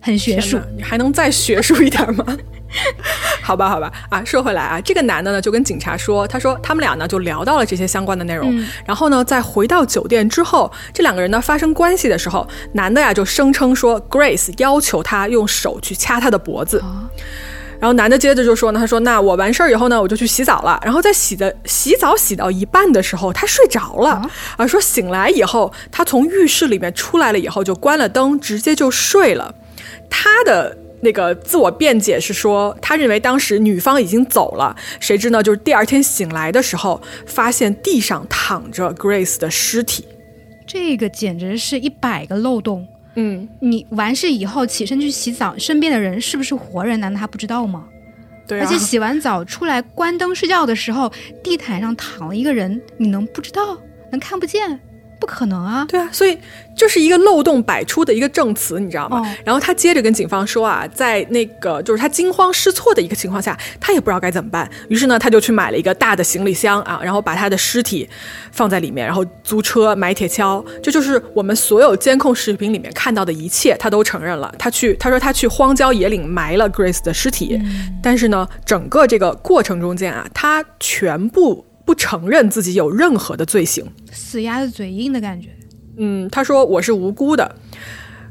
[0.00, 0.58] 很学术。
[0.74, 2.36] 你还能再学术一点吗？
[3.42, 8.54] 好吧，好吧，啊，说回来啊，这个男的呢就跟警察说，他说他们俩呢就聊到了这些相关的内容，
[8.84, 16.82] 然后呢，在回到酒店之后，这两个人呢发生关系的时候，男的呀就声称说 Grace 要求他用手去掐他的脖子。
[17.80, 20.80] 然后男的接着就说呢，他说：“那我完事儿以后呢，我就去洗澡了。
[20.82, 24.20] 然后在洗的洗澡洗到一半的时候，他睡着了。
[24.56, 29.54] 啊，说醒来以后，他从浴室里面出来了以后，就关了灯，直接就睡了。
[30.10, 40.04] 他的那个自我辩解是说，他认为当时女方已经走了，谁知呢，就是第二天醒来的时候，发现地上躺着 Grace 的尸体。
[40.66, 42.88] 这个简直是一百个漏洞。
[43.20, 47.00] 嗯，你完事以后起身去洗澡，身边的人是不是活人？
[47.00, 47.84] 难道他不知道吗？
[48.46, 53.76] 对啊，而且洗完澡出来关灯睡觉的时候，地毯上躺了一个人，你能不知道？
[54.12, 54.78] 能看不见？
[55.20, 55.84] 不可能啊！
[55.88, 56.38] 对啊，所以
[56.76, 59.20] 就是一个漏洞百出的一个证词，你知道吗？
[59.20, 68.08] 哦然后他接着跟警方说啊，在那个就是他惊慌失措的一个情况下，他也不知道该怎么办，于是呢，他就去买了一个大的行李箱啊，然后把他的尸体
[68.52, 74.54] 放在里面，然后租车买铁锹，这就是我们所有监控视频里面看到的一切，他都承认了。
[74.58, 77.60] 他去，他说他去荒郊野岭埋了 Grace 的尸体，
[78.02, 83.82] 但是呢，整个这个过程中间啊，他全部不承认自己有任何的罪行。
[84.12, 85.48] 死鸭子嘴硬的感觉。
[85.96, 87.56] 嗯，他说我是无辜的，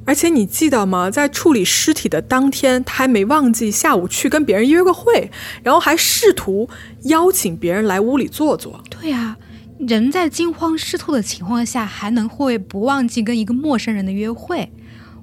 [0.06, 1.10] 而且你记得吗？
[1.10, 5.32] 在处理尸体的当天，他还没忘记下午去跟别人约个会，
[5.64, 6.70] 然后还试图
[7.06, 8.80] 邀请别人来屋里坐坐。
[8.92, 9.36] 对啊，
[9.80, 14.72] 人在惊慌失措的情况下，还能会不忘记跟一个陌生人的约会？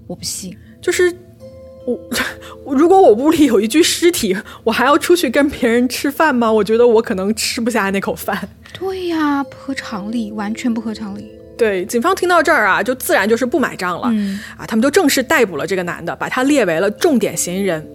[0.09, 0.59] 我不信。
[0.83, 1.17] 就是
[1.87, 6.51] 我，如果我屋里有一具尸体，我还要出去跟别人吃饭吗？
[6.51, 8.49] 我觉得我可能吃不下那口饭。
[8.79, 11.31] 对呀、不合常理，完全不合常理。
[11.57, 17.87] 对，警方听到这儿啊，就自然就是不买账了、嗯啊，他们就正式逮捕了这个男的，把他列为了重点嫌疑人。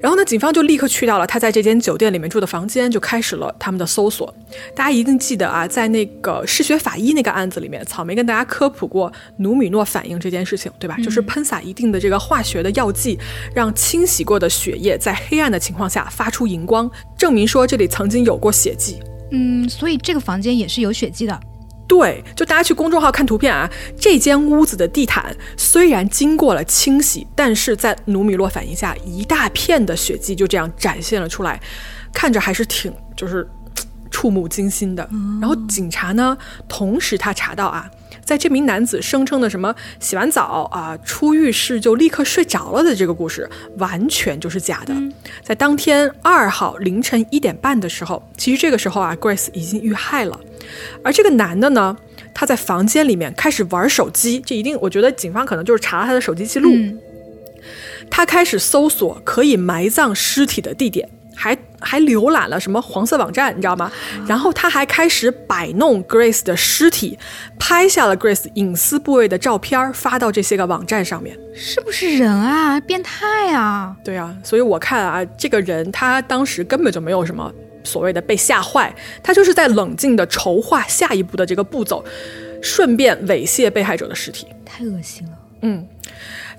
[0.00, 4.32] 然后呢，警方就立刻去到了他在这间酒店里面住的房间，就开始了他们的搜索。
[4.74, 10.96] 大家一定记得啊，在那个嗜血法医那个案子里面，草莓跟大家科普过努米诺反应这件事情，对吧？
[11.02, 13.18] 就是喷洒一定的这个化学的药剂，
[13.54, 18.98] 让清洗过的血液在黑暗的情况下发出荧光，证明说这里曾经有过血迹。
[19.30, 21.40] 嗯，所以这个房间也是有血迹的。
[21.86, 31.60] 对，就大家去公众号看图片啊，这间屋子的地毯虽然经过了清洗，但是在努米诺反应下，一大片的血迹就这样展现了出来，
[32.12, 33.46] 看着还是挺就是
[34.10, 35.08] 触目惊心的。
[35.40, 36.36] 然后警察呢，
[36.68, 37.90] 同时他查到啊，
[38.24, 44.94] 在这名男子声称的什么洗完澡啊出浴室就立刻睡着了的这个故事，完全就是假的。
[45.42, 50.40] 在当天二号凌晨一点半的时候，其实这个时候啊，Grace 已经遇害了。
[51.02, 51.96] 而这个男的呢，
[52.32, 56.70] 他在房间里面开始玩手机，这一定我觉得警方可能就是查了他的手机记录。
[56.72, 56.98] 嗯
[58.10, 63.90] 他开始搜索可以埋葬尸体的地点，还还浏览了什么黄色网站，你知道吗？
[64.28, 67.18] 然后他还开始摆弄 Grace 的尸体，
[67.58, 71.34] 拍下了 Grace 隐私部位的照片，发到这些个网站上面。
[71.54, 72.78] 是不是人啊？
[72.78, 73.96] 变态啊！
[74.04, 77.50] 对啊，所以我看啊，这个人他当时根本就没有什么
[77.84, 82.04] 所谓的被吓坏，他就是在冷静的筹划下一步的这个步骤，
[82.60, 84.46] 顺便猥亵被害者的尸体。
[84.64, 85.38] 太恶心了。
[85.62, 85.86] 嗯。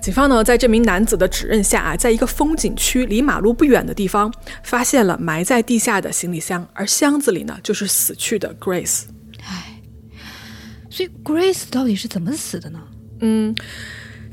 [0.00, 9.04] 警方呢，在这名男子的指认下啊，在一个风景区离马路不远的地方，发现了埋在地下的行李箱，而箱子里呢，就是死去的 Grace。
[9.42, 9.80] 唉，
[10.90, 12.78] 所以 Grace 到底是怎么死的呢？
[13.20, 13.54] 嗯。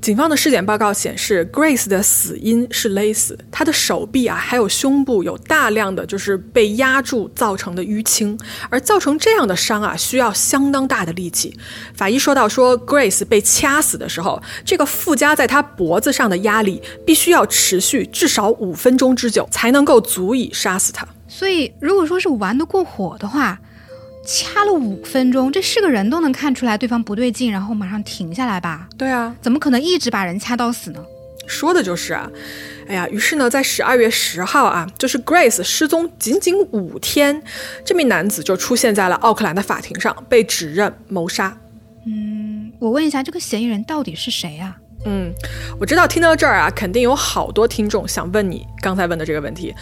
[0.04, 8.38] 警方的尸检报告显示，Grace 的死因是勒死，她的手臂啊，还有胸部有大量的就是被压住造成的淤青，
[8.70, 11.58] 而造成这样的伤啊，需要相当大的力气。
[11.94, 21.08] 法医说到，说 Grace 被掐死的时候，这个附加在她脖子上的压力必须要持续至少五分钟之久，才能够足以杀死她。
[21.30, 23.58] 所以，如果说是玩得过火的话。
[24.26, 28.88] 掐了五分钟，这是个人都能看出来对方不对劲，然后马上停下来吧？
[28.98, 31.04] 对啊，怎么可能一直把人掐到死呢？
[31.46, 32.30] 说的就是啊，
[32.88, 37.44] 哎呀，于是呢，在十二月十号啊，就是 Grace 失踪仅仅五天，
[37.84, 41.58] 这名男子就出现在了奥克兰的法庭上，被指认谋杀。
[42.08, 44.78] 嗯，我问一下，这个嫌疑人到底是谁啊？
[45.06, 45.34] 嗯，
[45.78, 49.76] 我知道听到这儿啊，肯定有好多听众想问你刚才问的这个问题，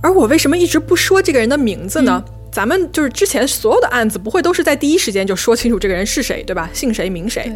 [0.00, 2.24] 而我为什么一直不说这个人的名字呢？
[2.54, 6.70] 咱们就是之前所有的案子，不会都是在第一时间就说清楚这个人是谁，对吧？
[6.72, 7.52] 姓谁名谁。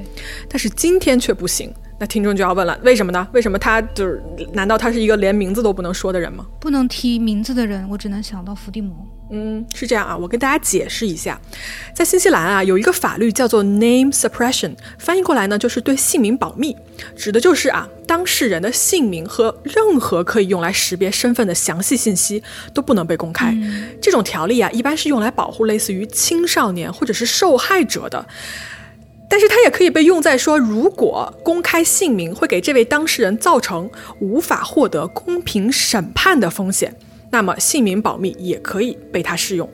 [0.49, 3.29] 但是今天却不行，那听众就要问了，为什么呢？
[3.33, 4.21] 为什么他就是？
[4.53, 6.45] 难道他是一个连名字都不能说的人吗？
[6.61, 9.07] 不能提名字的人，我只能想到伏地魔。
[9.31, 11.39] 嗯，是这样啊，我跟大家解释一下，
[11.95, 16.75] 在新西兰啊，有一个法律叫做 name suppression，翻译过来呢就是对姓名保密，
[17.15, 23.55] 指的就是啊，当事人的姓名和任何可以用来识别身份的详细信息都不能被公开。
[24.01, 28.27] 这种条例啊，一般是用来保护类似于青少年或者是受害者的，
[29.29, 36.95] 但是它也可以被用在说，如果公开姓名会给这位当事人造成无法获得公平审判的风险。
[37.31, 39.69] 那么姓名保密也可以被他适用。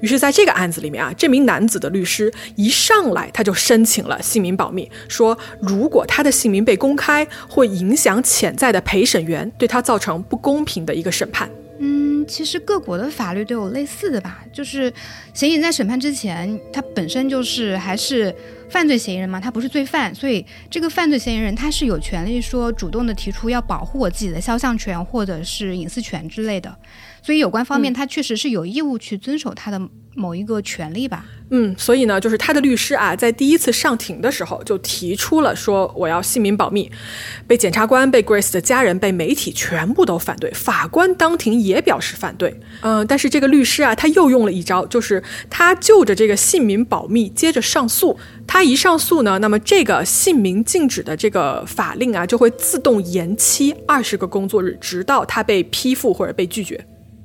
[0.00, 11.48] 于是，在这个案子里面啊，这名男子的律师一上来他就申请了姓名保密，说如果他的姓名被公开，会影响潜在的陪审员对他造成不公平的一个审判。
[11.78, 14.92] 嗯，其实各国的法律都有类似的吧，就是
[15.34, 18.34] 嫌疑人在审判之前，他本身就是还是。
[18.72, 26.74] 犯罪嫌疑人嘛，他不是罪犯，所以这个犯罪嫌疑人他是有权利说主动的提出要保护我自己的肖像权或者是隐私权之类的，
[27.20, 29.78] 所以有关方面他确实是有义务去遵守他的。
[30.14, 36.90] 某一个权利吧，嗯，嗯所以呢，就是他的律师啊，在第一次上庭的时候就提出了说我要姓名保密，
[37.46, 56.82] 被检察官、被 Grace 的家人、被媒体全部都反对，法官当庭也表示反对，嗯，但是这个律师啊，他又用了一招，就是他就着这个姓名保密接着上诉，他一上诉呢，那么这个姓名禁止的这个法令啊，就会自动延期二十个工作日，直到他被批复或者被拒绝。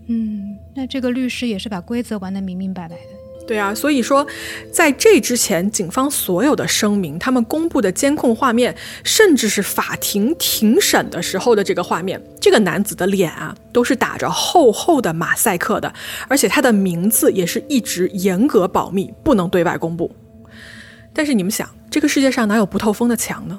[0.07, 3.26] 嗯，那这个律师也是把规则玩得明明白白的。
[3.47, 4.27] 对啊，所以说，
[4.73, 15.91] 在这之前，警方所有的声明、他们公布的监控画面，甚至是法庭庭审的时候的这个画面，这个男子的脸啊，都是打着厚厚的马赛克的，
[16.27, 20.13] 而且他的名字也是一直严格保密，不能对外公布。
[21.13, 23.57] 但是你们想，这个世界上哪有不透风的墙呢？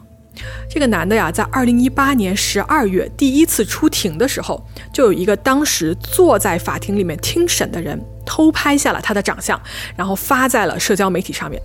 [0.71, 7.99] 这个男的呀，在二零一八年十二月第一次出庭的时候，就有一个当时坐在法庭里面听审的人。
[8.29, 9.59] 偷拍下了他的长相，
[9.97, 11.59] 然后发在了社交媒体上面。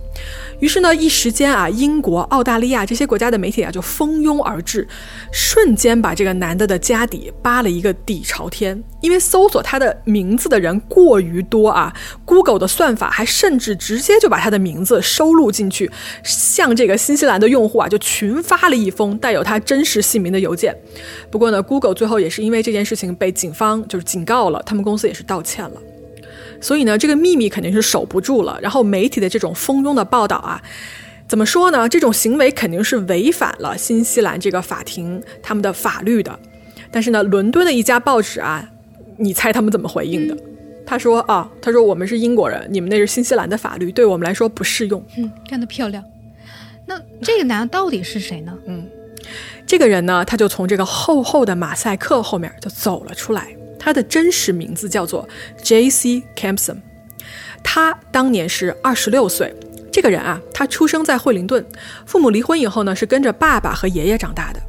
[0.60, 4.88] 于是呢，一时间啊，英国、澳大利亚这些国家的媒体啊就蜂拥而至，
[5.30, 8.82] 瞬间把这个男的的家底扒了一个底朝天。
[9.02, 15.90] 因为搜索他的名字的人过于多啊，Google 的算法还甚至直接就把他的名字收录进去，
[16.22, 20.74] 向这个新西兰的用户啊就群发了一封带有他真实姓名的邮件。
[21.30, 25.82] 不过呢，Google 最后也是因为这件事情被警方就是警告了，他们公司也是道歉了。
[26.60, 28.58] 所以呢，这个秘密肯定是守不住了。
[28.60, 30.62] 然后媒体的这种蜂拥的报道啊，
[31.28, 31.88] 怎么说呢？
[31.88, 36.38] 这种行为肯定是违反了新西兰这个法庭他们的法律的。
[36.90, 38.68] 但是呢，伦敦的一家报纸啊，
[39.16, 40.36] 你猜他们怎么回应的？
[40.86, 45.04] 他说啊，他说我们是英国人，你们那是新西兰的法律，对我们来说不适用。
[45.16, 46.04] 嗯，干得漂亮。
[46.86, 48.52] 那这个男的到底是谁呢？
[48.66, 48.86] 嗯，
[49.66, 53.48] 这个人呢，他就从这个厚厚的马赛克后面就走了出来。
[53.84, 55.28] 他的真实名字叫做
[55.62, 56.22] J.C.
[56.34, 56.78] Campson，
[57.62, 59.54] 他当年是二十六岁。
[59.92, 61.62] 这个人啊，他出生在惠灵顿，
[62.06, 64.60] 父母离婚以后呢，是跟着爸爸和爷爷长大的。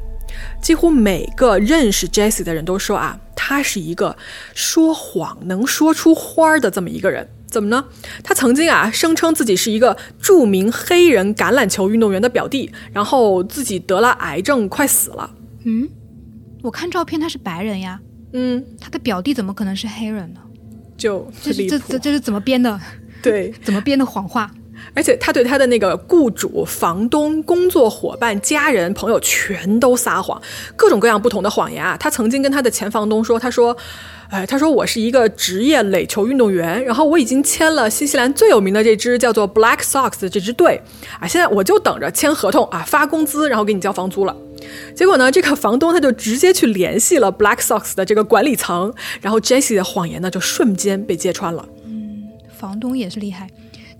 [0.60, 3.18] 几乎每个认识 Jesse 的人都说啊。
[3.34, 4.16] 他是一个
[4.54, 7.26] 说谎能说出花儿的这么一个人。
[7.46, 7.84] 怎么呢？
[8.24, 15.30] 他曾经啊声称自己是一个著名黑人橄榄球运动员的表弟，然后自己得了癌症，快死了。
[15.64, 15.88] 嗯，
[16.62, 18.00] 我看照片他是白人呀，
[18.38, 20.40] 嗯，他的表弟怎么可能是黑人呢？
[20.98, 22.78] 就这是这这这是怎么编的？
[23.22, 24.50] 对，怎么编的谎话？
[24.94, 30.40] 而且他对他的那个雇主、房东、工作伙伴、家人、朋友全都撒谎，
[30.76, 31.96] 各种各样不同的谎言啊。
[31.96, 33.74] 他曾经跟他的前房东说：“他说，
[34.28, 40.80] 哎，他说我是一个职业垒球运动员，然后我已经签了新西兰最有名的这支叫做 Black Sox 的这支队
[41.18, 44.36] 啊，现在我就等着签合同啊，发工资，然后给你交房租了。”
[44.94, 51.66] 结果呢，这个房东他就直接去联系了 Black Sox 的这个管理层，然后 Jesse 的谎言呢就瞬间被揭穿了。
[51.84, 53.46] 嗯房东也是厉害，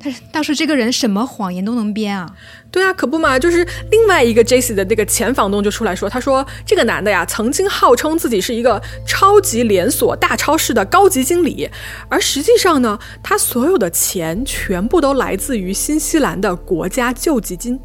[0.02, 2.26] 但是倒是这个人什么谎言都能编啊！
[2.70, 11.68] 对啊，可不嘛，就是另外一个 Jesse 的那个前房东就出来说，他说这个男的呀，曾经号称自己是一个超级连锁大超市的高级经理，
[12.08, 17.78] 而实际上呢，他所有的钱全部都来自于新西兰的国家救济金。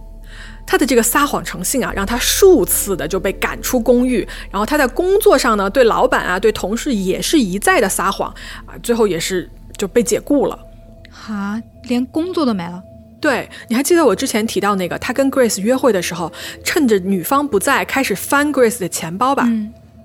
[0.66, 4.28] 他的这个撒谎成性啊，让他数次的就被赶出公寓。
[4.50, 8.34] 然后他在工作上呢，对老板啊、对同事也是一再的撒谎
[8.66, 10.60] 啊，最后也是就被解雇了。
[11.10, 12.82] 哈，连工作都没了。
[13.20, 16.32] 对，你还记得我之前提到那个他跟 Grace 约会的时候，
[16.64, 19.48] 趁着女方不在，开始翻 Grace 的钱包吧？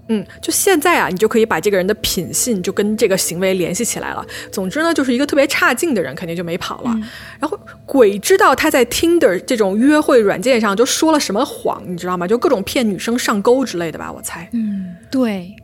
[0.08, 4.24] 嗯，就现在啊，你就可以把这个人的品性就跟这个行为联系起来了。
[4.52, 6.96] 总之呢，就是一个特别差劲的人，肯定就没跑了。
[7.40, 12.26] 然后鬼知道他在 Tinder 这种约会软件上就说了什么谎，你知道吗？
[12.26, 14.48] 就各种骗女生上钩之类的吧，我猜。
[14.52, 15.54] 嗯，对，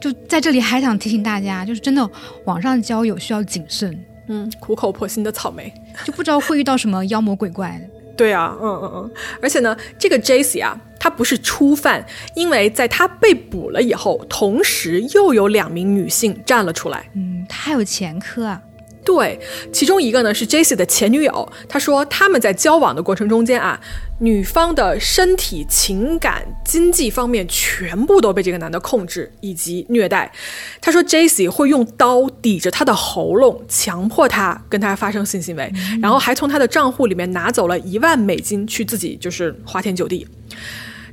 [0.00, 2.08] 就在这里还想提醒大家，就是真的
[2.46, 5.72] 网上交友需要谨慎，嗯，苦口婆心的草莓。
[6.04, 7.88] 就不知道会遇到什么妖魔鬼怪的。
[8.16, 9.10] 对啊，嗯嗯嗯，
[9.42, 10.60] 而且呢，这个 J.C.
[10.60, 12.02] 啊，他不是初犯，
[12.34, 17.10] 因为在他被捕了以后，同时又有两名女性站了出来。
[17.14, 18.58] 嗯，他还有前科啊。
[19.04, 19.38] 对，
[19.70, 20.74] 其中一个呢是 J.C.
[20.74, 23.78] 的前女友，他说他们在交往的过程中间啊，
[24.20, 30.32] 女方的身体、情感、经济方面全部都被这个男的控制以及虐待。
[30.80, 31.46] 他说 J.C.
[31.50, 40.26] 会用刀抵着他的喉咙，强迫他跟他发生性行为，然后还从他的账户里面拿走了一万美金去自己就是花天酒地。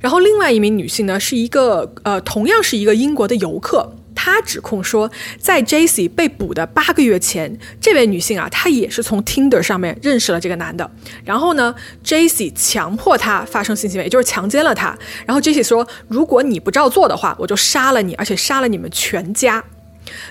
[0.01, 3.93] 然后另外一名女性呢，是一个呃，同样是一个英国的游客。
[4.13, 10.91] 她指控说，在 Jesse 被捕的八个月前，这位女性啊，她也是从 Tinder 上面认识了这个男的。
[11.23, 11.73] 然后呢
[12.03, 12.51] ，J.C.
[12.51, 14.95] 强迫她发生性行为，也就是强奸了她。
[15.25, 19.63] 然后 Jesse 说，如果你不照做的话，我就杀了你，而且杀了你们全家。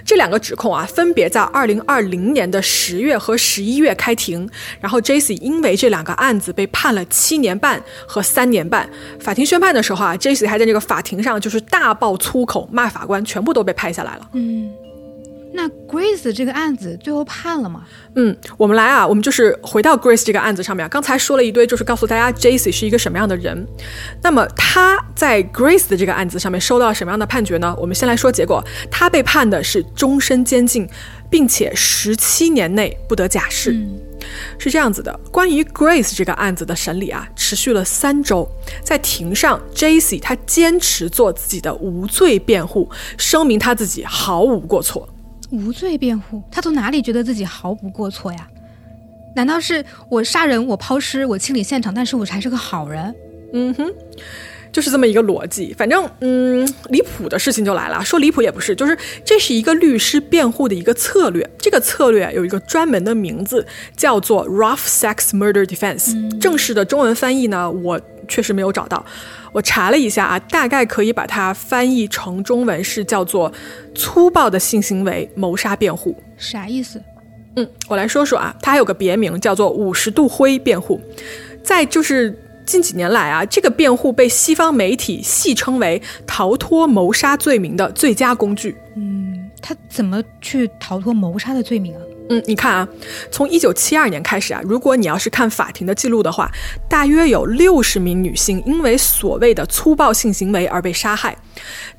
[0.04, 4.48] 这两个指控啊，分别在二零二零年的十月和十一月开庭，
[4.80, 5.34] 然后 J.C.
[5.36, 8.88] 因为这两个案子被判了七年半和三年半。
[9.20, 10.46] 法庭宣判的时候啊，J.C.
[10.46, 14.28] 还在这个法庭上就是大爆粗口，骂法官，全部都被拍下来了。
[14.32, 14.70] 嗯，
[15.53, 17.84] 那 Grace 这个案子最后判了吗？
[18.14, 20.88] 嗯，我们来啊，我们就是回到 Grace 这个案子上面啊。
[20.88, 23.66] 刚才说了一堆，就是告诉大家 j a c 是一个什么样的人。
[24.22, 27.74] 那么他在 Grace 的这个案子上面收到了什么样的判决呢？
[27.78, 30.88] 我们先来说结果，他被判的是终身监禁，
[31.28, 33.76] 并且十七年内不得假释。
[34.59, 38.48] 是这样子的，关于 Grace 这个案子的审理啊，持续了三周。
[38.84, 40.18] 在庭上，J.C.
[40.18, 42.88] 他坚持做自己的无罪辩护，
[43.18, 45.09] 声明他自己毫无过错。
[45.51, 48.48] 无罪辩护，他从哪里觉得自己毫不过错呀？
[49.36, 53.14] 难道是我杀人、我抛尸、我清理现场，但是我还是个好人？
[53.53, 53.88] 嗯哼，
[54.72, 55.74] 就是这么一个逻辑。
[55.76, 58.04] 反正，嗯，离谱的事情就来了。
[58.04, 61.48] 说离谱也不是，就是这是一个律师辩护的一个策略。
[61.58, 63.66] 这个策略有一个专门的名字，
[63.96, 66.38] 叫做 rough sex murder defense。
[66.38, 69.04] 正式的中文翻译呢，我确实没有找到。
[69.52, 73.52] 我查了一下啊，大概可以把它翻译成中文是叫做
[73.94, 76.16] 粗暴的性行为谋杀辩护。
[76.36, 77.02] 啥意思？
[77.56, 81.00] 嗯，我来说说啊，它还有个别名叫做五十度灰辩护，
[81.64, 82.32] 在就是
[82.70, 88.76] 近几年来啊，这个辩护被西方媒体戏称为逃脱谋杀罪名的最佳工具。
[88.94, 92.00] 嗯他怎么去逃脱谋杀的罪名啊？
[92.30, 92.88] 嗯，你看啊，
[93.32, 96.48] 从一九七二年开始啊，如果你要是看法庭的记录的话，
[96.88, 101.36] 大约有六十名女性因为所谓的粗暴性行为而被杀害。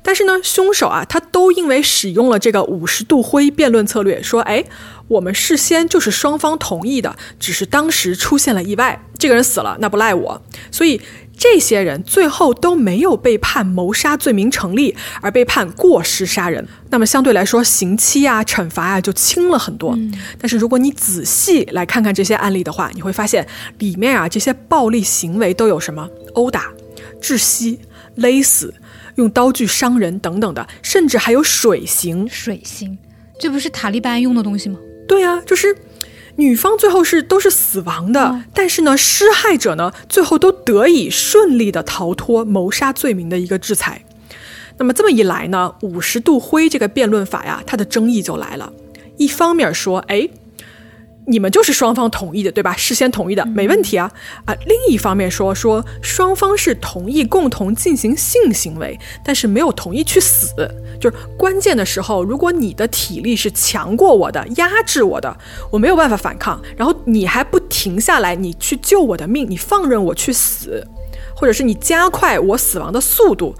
[0.02, 4.64] 但是呢，凶手啊，他都因为使用了这个五十度灰辩论策略，说，哎，
[5.06, 10.42] 我们事先就是双方同意的，只是当时出现了意外，这个人死了，那不赖我。
[10.70, 10.98] 所以
[11.36, 16.66] 这些人最后都没有被判谋杀罪名成立，而被判过失杀人。
[16.90, 19.98] 那么相对来说，刑期啊、惩罚啊就轻了很多。
[20.38, 23.46] 但是如果你仔细来看看这些案例的话，你会发现
[23.78, 26.72] 里面啊这些暴力行为都有什么：殴打、
[27.20, 27.80] 窒息、
[28.16, 28.72] 勒死、
[29.16, 32.28] 用刀具伤人等等的，甚至还有水刑。
[32.28, 32.96] 水刑，
[33.40, 34.78] 这不是塔利班用的东西吗？
[35.08, 35.76] 对啊，就是
[36.36, 44.04] 女方最后是都是死亡的，但是呢，施害者呢最后都得以顺利的逃脱谋杀罪名的一个制裁。
[44.78, 48.72] 那么这么一来呢，五十度灰这个辩论法呀，它的争议就来了。
[49.16, 50.28] 一方面说，哎。
[51.24, 52.74] 你们就是双方同意的，对吧？
[52.76, 54.10] 事先同意的，没问题啊
[54.44, 54.52] 啊！
[54.66, 60.48] 另一方面说说双方是同意共同进行性行为，但是没有同意去死。
[61.00, 65.36] 就是关键的时候，如果你的体力是强过我的，压制我的，
[65.70, 70.84] 我没有办法反抗，然后你还不停下来，你去救我的命，你放任我去死，
[71.36, 73.54] 或者是你加快我死亡的速度，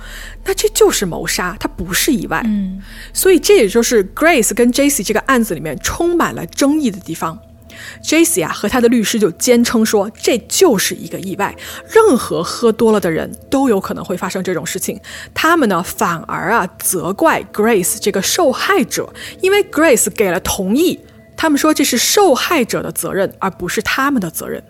[0.44, 2.42] 那这就是谋杀，它不是意外。
[2.44, 2.82] 嗯，
[3.12, 7.38] 所以这也就是 Grace 跟 Jesse 这个案子里面充满了争议的地方。
[8.02, 11.56] Jesse 啊和他的律师就坚称说，这就是一个意外，
[11.88, 15.00] 任何喝多了的人都有可能会发生这种事情。
[15.34, 20.98] 他们呢反而啊责怪 Grace 这个受害者，因为 Grace 给了同意，
[21.36, 24.62] 他们说这是受害者的责任，而不是他们的责任。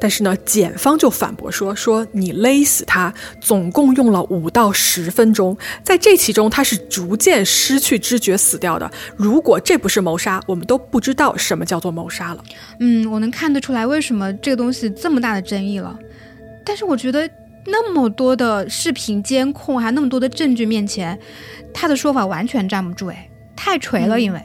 [0.00, 8.90] 但是呢，检方就反驳说：“说你勒死他，总共用了五到十分钟，在这其中他是逐渐失去知觉死掉的。
[9.16, 12.44] 如果这不是谋杀，我们都不知道什么叫做谋杀了。”
[12.80, 15.98] 嗯，我能看得出来为什么这个东西这么大的争议了。
[16.64, 17.28] 但是我觉得
[17.66, 21.18] 那么多的视频监控，还那么多的证据面前，
[21.72, 24.42] 他的说法完全站不住，哎，太锤了，因为。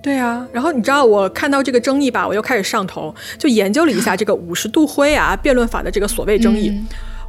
[0.00, 6.72] 对啊，然后你知道我看到这个争议吧，我又开始上头，就研究了一下这个五十度灰啊辩论法的这个所谓争议。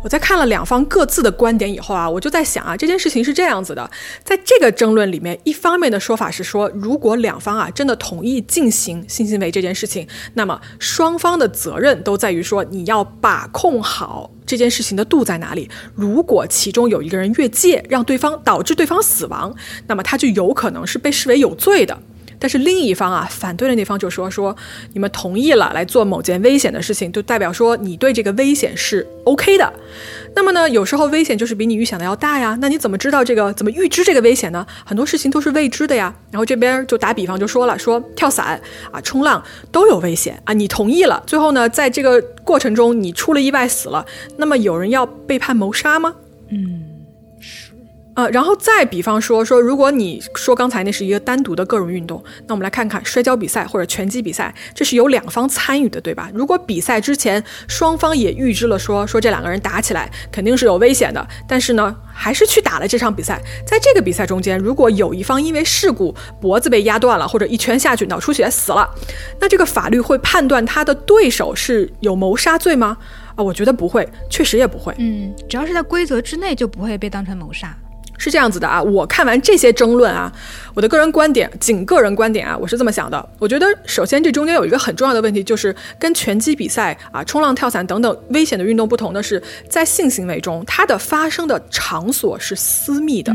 [0.02, 3.92] 我在看了两方各自的观点以后啊，我就在想啊，这件事情是这样子的，
[4.24, 15.70] 在这个争论里面，一方面的说法是说，如果两方啊真的同意进行性行为这件事情，那么双方的责任都在于说，你要把控好这件事情的度在哪里。
[15.96, 19.54] 如果其中有一个人越界，让对方导致对方死亡，
[19.88, 21.98] 那么他就有可能是被视为有罪的。
[22.40, 24.56] 但是另一方啊，反对的那方就说说，
[24.94, 29.72] 你们同意了来做某件危险的事情，就代表说你对这个危险是 OK 的。
[30.36, 32.58] 那么呢，有时候危险就是比你预想的要大呀。
[32.62, 33.52] 那你怎么知道这个？
[33.54, 34.66] 怎么预知这个危险呢？
[34.86, 36.16] 很多事情都是未知的呀。
[36.32, 38.62] 然后这边就打比方就说了，说跳伞
[38.92, 40.54] 啊、冲浪都有危险啊。
[40.54, 44.06] 你同意了，最后呢，在这个过程中你出了意外死了，
[44.38, 46.16] 那么有人要被判谋杀吗？
[46.50, 46.89] 嗯。
[48.20, 56.30] 呃，然后再比方说说，如果你说刚才那是一个单独的个人运动，那我们来看看摔跤比赛或者拳击比赛，这是有两方参与的，对吧？
[56.34, 68.86] 如果比赛之前双方也预知了说说这两个人打起来肯定是有危险的，但是呢还是去打了这场比赛，在这个比赛中间，如果有一方因为事故脖子被压断了，或者一拳下去脑出血死了，
[69.40, 72.98] 那这个法律会判断他的对手是有谋杀罪吗？
[73.38, 74.94] 啊，我觉得不会，确实也不会。
[74.98, 77.74] 嗯，只要是在规则之内，就不会被当成谋杀。
[78.20, 80.32] 是这样子的啊，我看完这些争论啊，
[80.76, 83.30] 我的个人观点，仅个人观点啊，我是这么想的。
[83.40, 93.34] 我觉得首先这中间有一个很重要的问题，就是跟拳击比赛啊、冲浪、跳伞等等危险的运动不同的是，在性行为中，它的发生的场所是私密的。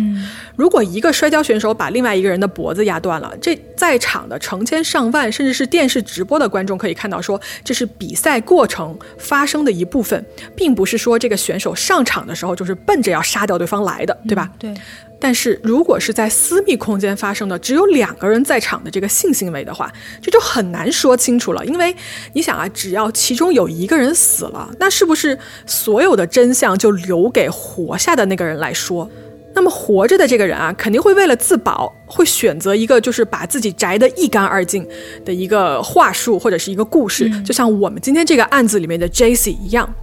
[0.54, 10.22] 如果一个摔跤选手把另外一个人的脖子压断了，这在场的成千上万，甚至是电视直播的观众可以看到，说这是比赛过程发生的一部分，
[10.54, 14.50] 并不是说这个选手上场的时候就是奔着要杀掉对方来的，对吧？
[14.58, 14.73] 对。
[15.20, 21.64] 但是如果是在私密空间发生的，只有两个人在场的这个性行为的话，这就很难说清楚了。
[21.64, 21.94] 因为
[22.34, 29.10] 你想啊，只要其中有一个人死了，那是不是所有的真相就留给活下的那个人来说？
[29.54, 34.86] 那么活着的这个人啊，肯定会为了自保，会选择一个就是把自己摘得一干二净
[35.24, 39.94] 的一个话术或者是一个故事，就像我们今天这个案子里面的 Jesse 一样。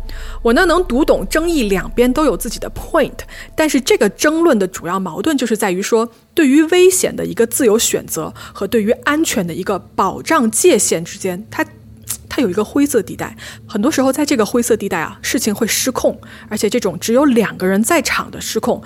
[0.41, 3.11] 我呢能读懂争议两边都有自己的 point，
[3.55, 11.65] 但是这个争论的主要矛盾就是在于说，对于危险的一个自由选择和对于安全的一个保障界限之间，它
[12.29, 13.35] 它有一个灰色地带。
[13.67, 18.81] 很多时候在这个灰色地带啊，事情会失控，而且这种只有两个人在场的失控。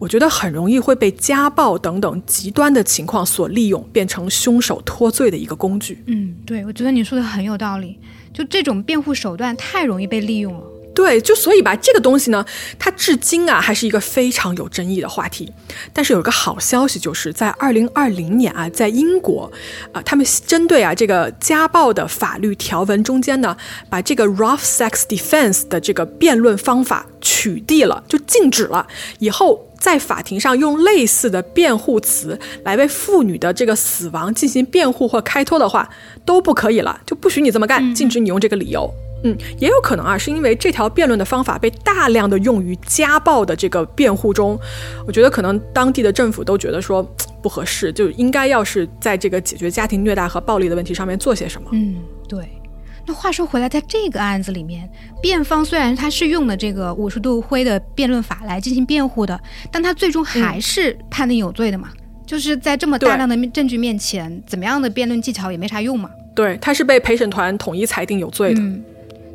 [0.00, 6.02] 我觉得很容易会被家暴等等极端的情况所利用，变成凶手脱罪的一个工具。
[6.06, 7.98] 嗯，对，我觉得你说的很有道理。
[8.32, 10.62] 就这种辩护手段太容易被利用了。
[10.94, 12.44] 对，就所以吧，这个东西呢，
[12.78, 15.52] 它至今啊还是一个非常有争议的话题。
[15.92, 19.50] 但是有一个好消息，就是在二零二零年啊，在英国，
[19.92, 23.56] 啊，他们针对啊这个家暴的法律条文中间呢，
[23.90, 28.86] 把这个 rough sex defense 的这个辩论方法取缔了，就禁止了。
[29.18, 29.66] 以后。
[29.80, 35.88] 在法庭上用类似的辩护词来为妇女的这个死亡进行辩护或开脱的话，
[36.24, 38.88] 都不可以了，就不许你这么干，禁止你用这个理由。
[39.22, 44.58] 嗯，也有可能啊，是因为这条辩论的方法被大量的用于家暴的这个辩护中，
[45.06, 47.02] 我觉得可能当地的政府都觉得说
[47.42, 51.68] 不合适，就应该要是在这个解决家庭虐待和暴力的问题上面做些什么。
[51.72, 51.96] 嗯，
[52.28, 52.59] 对。
[53.10, 54.88] 那话说回来，在这个案子里面，
[55.20, 59.38] 辩方虽然他是用的这个五十度灰的辩论法来进行辩护的，
[59.68, 61.88] 但他最终还是判定有罪的嘛？
[62.24, 66.08] 就是在这么大量的证据面前，怎么样的辩论技巧也没啥用嘛？
[66.36, 68.60] 对，他是被陪审团统一裁定有罪的。
[68.60, 68.80] 嗯，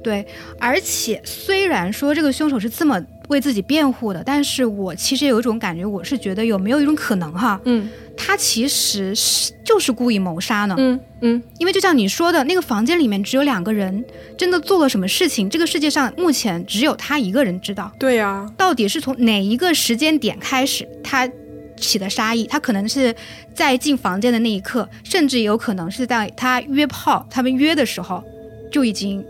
[0.06, 0.26] 对。
[0.60, 7.60] 而且虽然说这个凶手是这么为自己辩护的，但是我其实有一种感觉，我是觉得有没有一种可能哈？
[7.66, 7.89] 嗯。
[8.18, 14.06] 他其实是就是故意谋杀呢，嗯嗯，因为就像你说的，那个房间里面只有两个人，
[14.38, 17.91] 真的做了什么事情，这个世界上目前只有他一个人知道。
[17.99, 21.30] 对呀，到底是从哪一个时间点开始他
[21.76, 22.45] 起的杀意？
[22.45, 23.14] 他可能是
[23.53, 28.24] 在进房间的那一刻，甚至有可能是在他约炮，他们约的时候
[28.72, 29.22] 就已经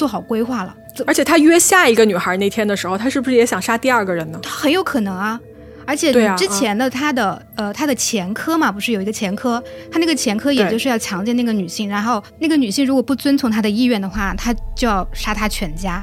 [0.00, 0.74] 做好规划了。
[1.06, 4.40] 而且他约下一个女孩那天的时候，他是不是也想杀第二个人呢？
[4.42, 5.38] 他很有可能啊。
[5.86, 16.02] 而且之前的他的呃他的前科嘛，不是有一个前科，他那个前科也就是要强奸那个女性，然后那个女性如果不遵从他的意愿的话，他就要杀他全家。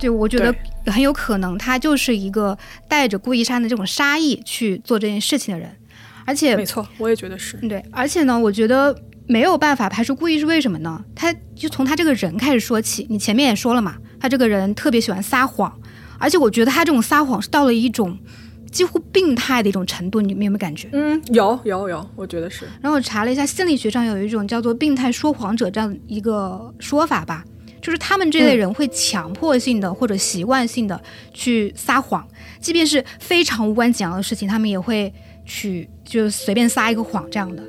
[0.00, 0.54] 对，我觉得
[0.86, 2.56] 很有可能他就是一个
[2.88, 5.68] 带着故意杀的这种杀意去做这件事情的人。
[6.24, 7.82] 而且没错，我也觉得是对。
[7.92, 8.92] 而且呢，我觉得
[9.26, 11.04] 没有办法排除故意是为什么呢？
[11.14, 13.06] 他就从他这个人开始说起。
[13.10, 15.72] 你前面也说了嘛，他这个人特别喜欢撒谎，
[16.18, 18.18] 而且我觉得他这种撒谎是到了一种。
[18.68, 20.88] 几乎病态的一种程度，你们有没有感觉？
[20.92, 22.66] 嗯，有有有，我觉得是。
[22.82, 27.42] 然后我查了一下，心理学上有一种叫做“病态说谎者”这样一个说法吧，
[27.80, 31.00] 就是他们这类人会强迫性的或者习惯性的
[31.32, 32.26] 去撒谎，
[32.60, 35.10] 即便是非常无关紧要的事情，他们也会
[35.46, 37.62] 去就随便撒一个谎这样的。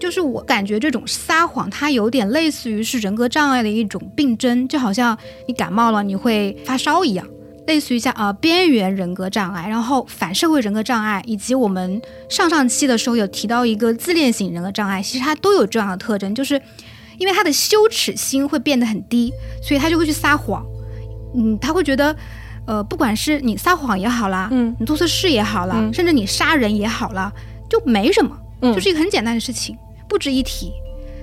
[0.00, 5.16] 就是我感觉这种撒谎，它有点类似于是人格障碍的一种病症，就好像
[5.48, 7.26] 你感冒了你会发烧一样。
[7.66, 16.60] 类似于像呃边缘人格障碍，然后反社会人格障碍，以及我们上上期的时候有提到一个自恋型人格障碍，其实它都有这样的特征，就是
[17.18, 19.32] 因为他的羞耻心会变得很低，
[19.62, 20.62] 所以他就会去撒谎。
[21.34, 22.14] 嗯，他会觉得，
[22.66, 27.32] 呃，不管是你撒谎也好啦，嗯，你做错事也好啦，甚至你杀人也好啦，
[27.70, 29.74] 就没什么，就是一个很简单的事情，
[30.14, 30.72] 不值一提。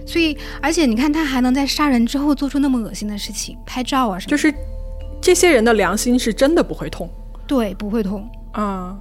[0.06, 4.54] 所以，而且你看他还能在杀人之后做出那么恶心的事情，拍照啊什么，就是。
[5.22, 7.08] 这些人的良心是真的不会痛，
[7.46, 8.98] 对，不会痛啊。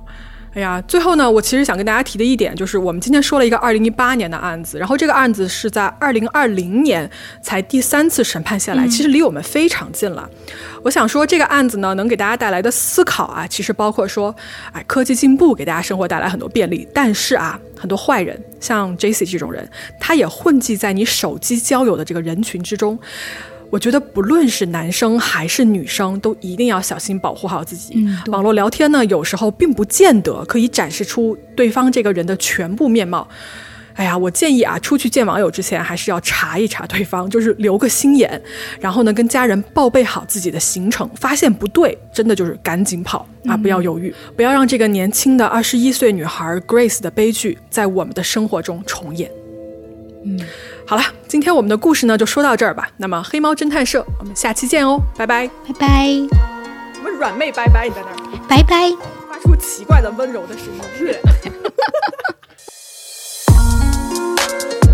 [0.53, 7.09] 哎呀，最后呢，我其实想跟大家提的一点就是，我们今天说了一个二零一八年的案子，然后这个案子是在二零二零年
[7.41, 10.29] 才第三次审判下来，其实离我们非常近了。
[10.83, 14.35] 我想说，这个案子呢，能给大家带来的思考啊，其实包括说，
[14.73, 19.71] 哎，科技进步给大家生活带来很多便利，但是啊，很多坏人，像 J C 这种人，
[20.01, 22.99] 他也混迹在你手机交友的这个人群之中。
[23.71, 28.07] 我觉得不论是男生还是女生，都一定要小心保护好自己。
[28.27, 33.27] 网络聊天呢，有时候并不见得可以展示出对方这个人的全部面貌。
[33.95, 38.41] 哎呀，我建议啊，出去见网友之前，还是要查一查对方，就是留个心眼。
[38.81, 49.31] 然后呢，跟家人报备好自己的行程，发现不对，真的就是赶紧跑啊，不要犹豫，不要让这个年轻的二十一岁女孩 Grace 的悲剧在我们的生活中重演。
[50.25, 50.41] 嗯。
[50.91, 52.91] 好了今天我们的故事呢就说到这儿吧。
[52.97, 55.01] 那么黑猫侦探社我们下期见哦。
[55.17, 55.47] 拜拜。
[55.65, 55.87] 拜拜。
[56.99, 58.17] 我们软妹拜拜你在那儿
[58.49, 58.91] 拜拜。
[59.29, 60.81] 发出奇怪的温柔的声音。
[60.99, 61.17] 越